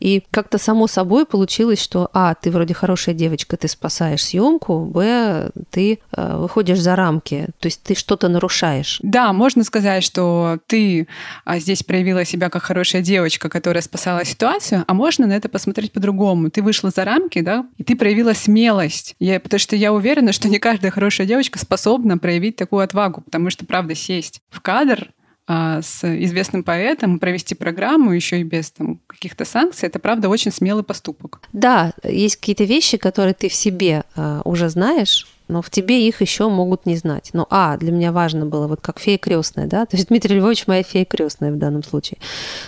И 0.00 0.24
как-то 0.30 0.58
само 0.58 0.86
собой 0.86 1.26
получилось, 1.26 1.80
что 1.82 2.08
а, 2.12 2.34
ты 2.34 2.50
вроде 2.50 2.74
хорошая 2.74 3.14
девочка, 3.14 3.56
ты 3.56 3.68
спасаешь 3.68 4.24
съемку, 4.24 4.84
б, 4.86 5.50
ты 5.70 5.98
э, 6.12 6.36
выходишь 6.36 6.80
за 6.80 6.96
рамки, 6.96 7.48
то 7.58 7.66
есть 7.66 7.82
ты 7.82 7.94
что-то 7.94 8.28
нарушаешь. 8.28 9.00
Да, 9.02 9.32
можно 9.32 9.64
сказать, 9.64 10.02
что 10.04 10.58
ты 10.66 11.06
а, 11.44 11.58
здесь 11.58 11.82
проявила 11.82 12.24
себя 12.24 12.48
как 12.48 12.62
хорошая 12.62 13.02
девочка, 13.02 13.48
которая 13.48 13.82
спасала 13.82 14.24
ситуацию, 14.24 14.84
а 14.86 14.94
можно 14.94 15.26
на 15.26 15.32
это 15.32 15.48
посмотреть 15.48 15.92
по-другому. 15.92 16.50
Ты 16.50 16.62
вышла 16.62 16.90
за 16.90 17.04
рамки, 17.04 17.40
да, 17.40 17.66
и 17.76 17.84
ты 17.84 17.96
проявила 17.96 18.32
смелость. 18.32 19.14
Я, 19.18 19.38
потому 19.40 19.58
что 19.58 19.76
я 19.76 19.92
уверена, 19.92 20.32
что 20.32 20.48
не 20.48 20.58
каждая 20.58 20.90
хорошая 20.90 21.26
девочка 21.26 21.58
способна 21.58 22.18
проявить 22.18 22.38
проявить 22.38 22.56
такую 22.56 22.84
отвагу, 22.84 23.22
потому 23.22 23.50
что, 23.50 23.66
правда, 23.66 23.94
сесть 23.94 24.40
в 24.50 24.60
кадр 24.60 25.10
а, 25.50 25.80
с 25.80 26.04
известным 26.04 26.62
поэтом, 26.62 27.18
провести 27.18 27.54
программу 27.54 28.12
еще 28.12 28.38
и 28.38 28.42
без 28.42 28.70
там, 28.70 29.00
каких-то 29.06 29.46
санкций, 29.46 29.88
это, 29.88 29.98
правда, 29.98 30.28
очень 30.28 30.52
смелый 30.52 30.84
поступок. 30.84 31.40
Да, 31.54 31.94
есть 32.04 32.36
какие-то 32.36 32.64
вещи, 32.64 32.98
которые 32.98 33.32
ты 33.32 33.48
в 33.48 33.54
себе 33.54 34.04
а, 34.14 34.42
уже 34.44 34.68
знаешь, 34.68 35.26
но 35.48 35.62
в 35.62 35.70
тебе 35.70 36.06
их 36.06 36.20
еще 36.20 36.50
могут 36.50 36.84
не 36.84 36.96
знать. 36.96 37.30
Но, 37.32 37.46
а, 37.48 37.78
для 37.78 37.92
меня 37.92 38.12
важно 38.12 38.44
было, 38.44 38.66
вот 38.66 38.82
как 38.82 39.00
фея 39.00 39.16
крестная, 39.16 39.66
да, 39.66 39.86
то 39.86 39.96
есть 39.96 40.08
Дмитрий 40.08 40.36
Львович 40.36 40.66
моя 40.66 40.82
фея 40.82 41.06
крестная 41.06 41.50
в 41.50 41.56
данном 41.56 41.82
случае. 41.82 42.18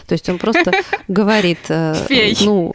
То 0.07 0.15
есть 0.15 0.27
он 0.31 0.39
просто 0.39 0.73
говорит, 1.09 1.59
э, 1.69 1.95
ну, 2.41 2.73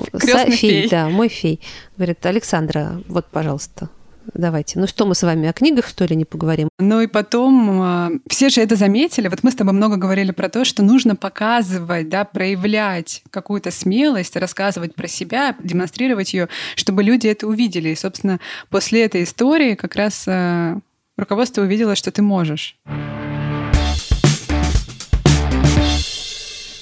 фей, 0.51 0.87
да, 0.87 1.09
мой 1.09 1.29
фей. 1.29 1.59
Говорит, 1.97 2.23
Александра, 2.27 3.01
вот, 3.07 3.25
пожалуйста, 3.31 3.89
Давайте. 4.33 4.79
Ну 4.79 4.87
что, 4.87 5.05
мы 5.05 5.15
с 5.15 5.23
вами 5.23 5.47
о 5.47 5.53
книгах, 5.53 5.87
что 5.87 6.05
ли, 6.05 6.15
не 6.15 6.25
поговорим? 6.25 6.69
Ну 6.79 7.01
и 7.01 7.07
потом, 7.07 7.81
а, 7.81 8.11
все 8.27 8.49
же 8.49 8.61
это 8.61 8.75
заметили. 8.75 9.27
Вот 9.27 9.43
мы 9.43 9.51
с 9.51 9.55
тобой 9.55 9.73
много 9.73 9.97
говорили 9.97 10.31
про 10.31 10.49
то, 10.49 10.65
что 10.65 10.83
нужно 10.83 11.15
показывать, 11.15 12.09
да, 12.09 12.25
проявлять 12.25 13.23
какую-то 13.29 13.71
смелость, 13.71 14.35
рассказывать 14.35 14.95
про 14.95 15.07
себя, 15.07 15.55
демонстрировать 15.63 16.33
ее, 16.33 16.49
чтобы 16.75 17.03
люди 17.03 17.27
это 17.27 17.47
увидели. 17.47 17.89
И, 17.89 17.95
собственно, 17.95 18.39
после 18.69 19.05
этой 19.05 19.23
истории 19.23 19.75
как 19.75 19.95
раз 19.95 20.25
а, 20.27 20.79
руководство 21.17 21.61
увидело, 21.61 21.95
что 21.95 22.11
ты 22.11 22.21
можешь. 22.21 22.77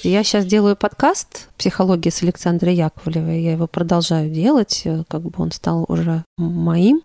Я 0.04 0.22
сейчас 0.22 0.44
делаю 0.44 0.76
подкаст 0.76 1.48
«Психология» 1.56 2.10
с 2.10 2.22
Александрой 2.22 2.74
Яковлевой. 2.74 3.40
Я 3.40 3.52
его 3.52 3.66
продолжаю 3.66 4.28
делать, 4.28 4.82
э, 4.84 5.02
как 5.08 5.22
бы 5.22 5.32
он 5.38 5.50
стал 5.50 5.86
уже 5.88 6.24
моим. 6.36 7.00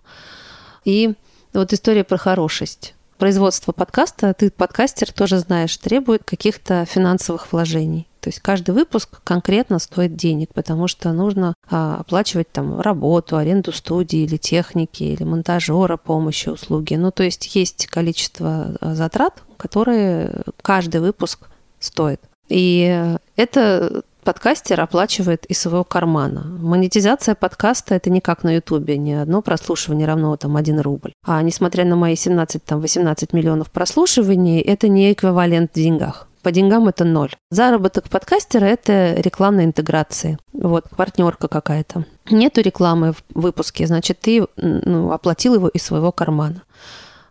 И 0.84 1.14
вот 1.54 1.72
история 1.72 2.04
про 2.04 2.18
хорошесть. 2.18 2.96
Производство 3.18 3.72
подкаста, 3.72 4.34
ты 4.34 4.52
подкастер 4.52 5.14
тоже 5.14 5.40
знаешь, 5.40 5.78
требует 5.78 6.26
каких-то 6.26 6.84
финансовых 6.84 7.54
вложений. 7.54 8.06
То 8.20 8.28
есть 8.28 8.42
каждый 8.42 8.72
выпуск 8.72 9.22
конкретно 9.24 9.80
стоит 9.80 10.18
денег, 10.18 10.54
потому 10.54 10.90
что 10.90 11.14
нужно 11.14 11.54
а, 11.70 12.00
оплачивать 12.02 12.52
там 12.52 12.82
работу, 12.82 13.38
аренду 13.38 13.72
студии 13.72 14.26
или 14.26 14.36
техники, 14.36 15.04
или 15.04 15.24
монтажера, 15.24 15.96
помощи, 15.96 16.50
услуги. 16.50 16.96
Ну, 16.96 17.12
то 17.12 17.24
есть 17.24 17.56
есть 17.56 17.88
количество 17.88 18.76
а, 18.82 18.94
затрат, 18.94 19.42
которые 19.56 20.44
каждый 20.62 21.00
выпуск 21.00 21.48
стоит. 21.80 22.20
И 22.50 23.16
это 23.36 24.04
подкастер 24.24 24.82
оплачивает 24.82 25.46
из 25.46 25.60
своего 25.60 25.84
кармана. 25.84 26.44
Монетизация 26.44 27.36
подкаста– 27.36 27.96
это 27.96 28.10
не 28.10 28.22
как 28.22 28.44
на 28.44 28.56
Ютубе, 28.56 28.98
ни 28.98 29.12
одно 29.12 29.42
прослушивание 29.42 30.06
равно 30.08 30.36
там 30.38 30.58
1 30.58 30.82
рубль. 30.82 31.14
А 31.26 31.42
несмотря 31.42 31.86
на 31.86 31.96
мои 31.96 32.16
17-18 32.16 33.30
миллионов 33.32 33.72
прослушиваний, 33.72 34.60
это 34.60 34.88
не 34.88 35.14
эквивалент 35.14 35.72
в 35.72 35.76
деньгах. 35.76 36.28
По 36.42 36.52
деньгам 36.52 36.88
это 36.88 37.04
ноль. 37.04 37.32
Заработок 37.52 38.08
подкастера– 38.10 38.66
это 38.66 39.16
рекламная 39.16 39.66
интеграция. 39.66 40.40
Вот, 40.54 40.86
партнерка 40.96 41.48
какая-то. 41.48 42.06
Нету 42.30 42.62
рекламы 42.62 43.14
в 43.14 43.24
выпуске, 43.34 43.88
значит, 43.88 44.20
ты 44.20 44.46
ну, 44.56 45.12
оплатил 45.12 45.56
его 45.56 45.68
из 45.68 45.84
своего 45.84 46.12
кармана. 46.12 46.62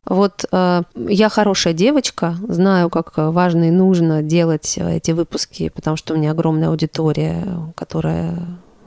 Вот 0.08 0.46
э, 0.50 0.82
я 0.96 1.28
хорошая 1.28 1.74
девочка, 1.74 2.36
знаю, 2.48 2.88
как 2.88 3.12
важно 3.16 3.68
и 3.68 3.70
нужно 3.70 4.22
делать 4.22 4.78
эти 4.78 5.10
выпуски, 5.10 5.68
потому 5.68 5.96
что 5.98 6.14
у 6.14 6.16
меня 6.16 6.30
огромная 6.30 6.70
аудитория, 6.70 7.44
которая, 7.74 8.34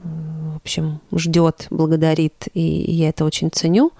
в 0.02 0.56
общем, 0.56 1.00
ждет, 1.14 1.68
благодарит, 1.70 2.48
и 2.54 2.60
я 2.60 3.10
это 3.10 3.24
очень 3.24 3.50
ценю. 3.52 3.92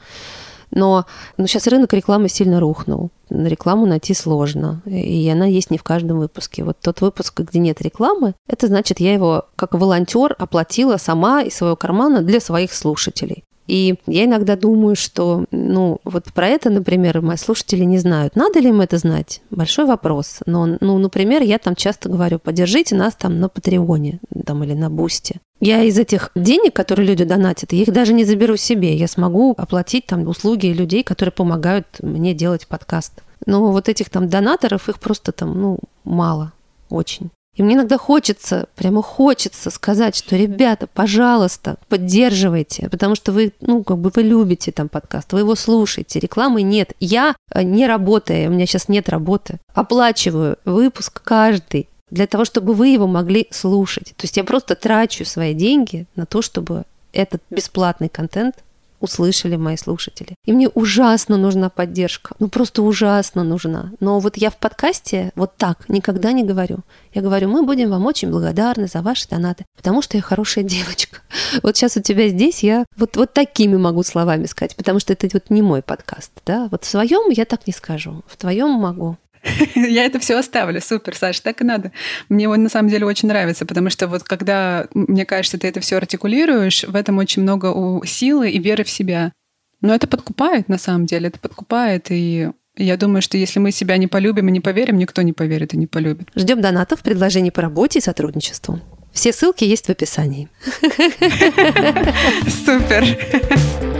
Но 0.73 1.05
ну, 1.37 1.47
сейчас 1.47 1.67
рынок 1.67 1.93
рекламы 1.93 2.29
сильно 2.29 2.59
рухнул. 2.59 3.11
Рекламу 3.31 3.87
найти 3.87 4.15
сложно, 4.15 4.83
и 4.87 5.29
она 5.29 5.45
есть 5.45 5.71
не 5.71 5.79
в 5.79 5.83
каждом 5.83 6.19
выпуске. 6.19 6.65
Вот 6.65 6.79
тот 6.81 7.03
выпуск, 7.03 7.41
где 7.41 7.59
нет 7.59 7.81
рекламы, 7.83 8.35
это 8.49 8.67
значит, 8.67 8.99
я 8.99 9.13
его 9.13 9.47
как 9.55 9.75
волонтер 9.75 10.35
оплатила 10.39 10.97
сама 10.97 11.43
из 11.43 11.55
своего 11.55 11.77
кармана 11.77 12.23
для 12.23 12.41
своих 12.41 12.73
слушателей. 12.73 13.45
И 13.73 13.95
я 14.07 14.27
иногда 14.27 14.55
думаю, 14.55 14.97
что, 14.97 15.47
ну, 15.51 15.99
вот 16.05 16.25
про 16.35 16.47
это, 16.47 16.69
например, 16.69 17.23
мои 17.23 17.39
слушатели 17.39 17.85
не 17.85 17.97
знают. 17.97 18.37
Надо 18.37 18.59
ли 18.59 18.69
им 18.69 18.83
это 18.83 18.99
знать? 18.99 19.41
Большой 19.49 19.87
вопрос. 19.87 20.41
Но, 20.45 20.77
ну, 20.83 20.99
например, 20.99 21.41
я 21.41 21.59
там 21.59 21.75
часто 21.75 22.11
говорю, 22.11 22.39
поддержите 22.39 22.95
нас 22.95 23.15
там 23.15 23.41
на 23.41 23.49
Патреоне 23.49 24.21
там, 24.45 24.63
или 24.63 24.75
на 24.75 24.91
Бусте. 24.91 25.41
Я 25.59 25.85
из 25.85 25.99
этих 25.99 26.33
денег, 26.35 26.75
которые 26.75 27.09
люди 27.09 27.25
донатят, 27.25 27.73
я 27.73 27.81
их 27.81 27.91
даже 27.91 28.13
не 28.13 28.27
заберу 28.27 28.59
себе. 28.59 28.95
Я 28.95 29.09
смогу 29.09 29.55
оплатить 29.57 30.05
там 30.05 30.29
услуги 30.29 30.67
людей, 30.67 31.03
которые 31.03 31.33
помогают 31.33 31.87
мне 32.03 32.35
делать 32.35 32.67
подкаст. 32.67 33.23
Но 33.47 33.73
вот 33.73 33.89
этих 33.89 34.11
там 34.11 34.29
донаторов, 34.29 34.91
их 34.91 35.01
просто 35.01 35.33
там, 35.33 35.59
ну, 35.59 35.79
мало 36.05 36.53
очень. 36.91 37.31
И 37.55 37.63
мне 37.63 37.75
иногда 37.75 37.99
хочется, 37.99 38.67
прямо 38.77 39.03
хочется 39.03 39.71
сказать, 39.71 40.17
что, 40.17 40.37
ребята, 40.37 40.87
пожалуйста, 40.87 41.77
поддерживайте, 41.89 42.89
потому 42.89 43.15
что 43.15 43.33
вы, 43.33 43.53
ну, 43.61 43.83
как 43.85 43.99
бы 43.99 44.11
вы 44.15 44.23
любите 44.23 44.73
там 44.73 44.89
подкаст, 44.89 45.33
вы 45.35 45.41
его 45.41 45.55
слушаете, 45.55 46.19
рекламы 46.19 46.63
нет. 46.63 46.93
Я, 46.99 47.37
э, 47.53 47.63
не 47.63 47.87
работая, 47.87 48.49
у 48.49 48.53
меня 48.53 48.65
сейчас 48.65 48.89
нет 48.89 49.11
работы, 49.11 49.59
оплачиваю 49.75 50.57
выпуск 50.65 51.21
каждый 51.23 51.89
для 52.11 52.27
того, 52.27 52.47
чтобы 52.47 52.73
вы 52.73 52.89
его 52.89 53.07
могли 53.07 53.49
слушать. 53.51 54.15
То 54.17 54.25
есть 54.25 54.37
я 54.39 54.45
просто 54.45 54.75
трачу 54.75 55.27
свои 55.27 55.53
деньги 55.53 56.07
на 56.17 56.25
то, 56.25 56.41
чтобы 56.41 56.85
этот 57.13 57.43
бесплатный 57.51 58.09
контент 58.09 58.57
услышали 59.03 59.57
мои 59.57 59.77
слушатели. 59.77 60.35
И 60.47 60.53
мне 60.53 60.69
ужасно 60.69 61.37
нужна 61.37 61.69
поддержка. 61.69 62.35
Ну, 62.39 62.49
просто 62.49 62.83
ужасно 62.83 63.45
нужна. 63.45 63.93
Но 64.01 64.19
вот 64.21 64.37
я 64.37 64.51
в 64.51 64.57
подкасте 64.57 65.33
вот 65.35 65.57
так 65.57 65.89
никогда 65.89 66.33
не 66.33 66.45
говорю. 66.45 66.79
Я 67.13 67.21
говорю, 67.21 67.49
мы 67.49 67.65
будем 67.65 67.91
вам 67.91 68.07
очень 68.07 68.31
благодарны 68.31 68.87
за 68.87 69.03
ваши 69.03 69.29
донаты, 69.29 69.67
потому 69.77 70.01
что 70.01 70.17
я 70.17 70.23
хорошая 70.23 70.65
девочка. 70.77 71.19
Вот 71.63 71.77
сейчас 71.77 71.97
у 71.97 72.01
тебя 72.01 72.29
здесь 72.29 72.63
я 72.63 72.85
вот, 72.97 73.17
вот 73.17 73.35
такими 73.35 73.77
могу 73.77 74.03
словами 74.03 74.47
сказать, 74.47 74.77
потому 74.77 75.01
что 75.01 75.13
это 75.13 75.29
вот 75.33 75.51
не 75.51 75.63
мой 75.63 75.83
подкаст. 75.83 76.31
Да? 76.47 76.69
Вот 76.71 76.85
в 76.85 76.89
своем 76.89 77.31
я 77.31 77.45
так 77.45 77.67
не 77.67 77.73
скажу, 77.73 78.23
в 78.27 78.37
твоем 78.37 78.71
могу. 78.71 79.17
Я 79.75 80.05
это 80.05 80.19
все 80.19 80.39
оставлю. 80.39 80.81
Супер, 80.81 81.17
Саша, 81.17 81.43
так 81.43 81.61
и 81.61 81.65
надо. 81.65 81.93
Мне 82.29 82.49
он 82.49 82.63
на 82.63 82.69
самом 82.69 82.89
деле 82.89 83.07
очень 83.07 83.29
нравится, 83.29 83.67
потому 83.67 83.91
что 83.91 84.09
вот 84.09 84.23
когда, 84.23 84.87
мне 84.95 85.25
кажется, 85.25 85.59
ты 85.59 85.69
это 85.69 85.81
все 85.81 85.97
артикулируешь, 85.97 86.85
в 86.85 86.95
этом 86.95 87.19
очень 87.19 87.43
много 87.43 87.73
силы 88.07 88.51
и 88.51 88.59
веры 88.59 88.85
в 88.85 88.91
себя. 88.91 89.33
Но 89.81 89.95
это 89.95 90.07
подкупает, 90.07 90.69
на 90.69 90.79
самом 90.79 91.07
деле, 91.07 91.29
это 91.29 91.41
подкупает, 91.41 92.07
и 92.11 92.51
я 92.77 92.97
думаю, 92.97 93.21
что 93.21 93.37
если 93.37 93.59
мы 93.59 93.73
себя 93.73 93.97
не 93.97 94.07
полюбим 94.07 94.49
и 94.49 94.53
не 94.53 94.61
поверим, 94.61 94.97
никто 94.97 95.23
не 95.23 95.33
поверит 95.33 95.75
и 95.75 95.77
не 95.77 95.87
полюбит. 95.87 96.29
Ждем 96.37 96.61
донатов, 96.61 97.01
предложений 97.03 97.51
по 97.51 97.63
работе 97.63 97.99
и 97.99 98.03
сотрудничеству. 98.03 98.81
Все 99.13 99.33
ссылки 99.33 99.65
есть 99.65 99.87
в 99.87 99.91
описании. 99.91 100.49
Супер. 102.65 103.92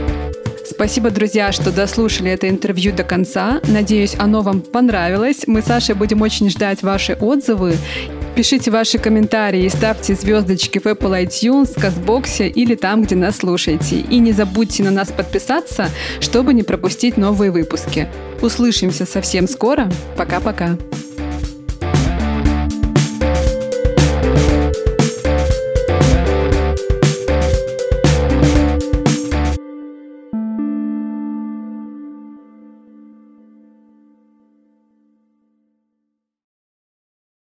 Спасибо, 0.75 1.11
друзья, 1.11 1.51
что 1.51 1.71
дослушали 1.71 2.31
это 2.31 2.49
интервью 2.49 2.93
до 2.93 3.03
конца. 3.03 3.61
Надеюсь, 3.67 4.15
оно 4.17 4.41
вам 4.41 4.61
понравилось. 4.61 5.43
Мы 5.45 5.61
с 5.61 5.65
Сашей 5.65 5.93
будем 5.93 6.21
очень 6.23 6.49
ждать 6.49 6.81
ваши 6.81 7.13
отзывы. 7.13 7.75
Пишите 8.35 8.71
ваши 8.71 8.97
комментарии 8.97 9.65
и 9.65 9.69
ставьте 9.69 10.15
звездочки 10.15 10.79
в 10.79 10.87
Apple 10.87 11.25
iTunes, 11.25 11.79
Казбоксе 11.79 12.47
или 12.47 12.73
там, 12.73 13.03
где 13.03 13.15
нас 13.15 13.37
слушаете. 13.37 13.97
И 13.97 14.17
не 14.17 14.31
забудьте 14.31 14.81
на 14.81 14.89
нас 14.89 15.11
подписаться, 15.11 15.89
чтобы 16.19 16.55
не 16.55 16.63
пропустить 16.63 17.17
новые 17.17 17.51
выпуски. 17.51 18.07
Услышимся 18.41 19.05
совсем 19.05 19.47
скоро. 19.47 19.91
Пока-пока. 20.17 20.77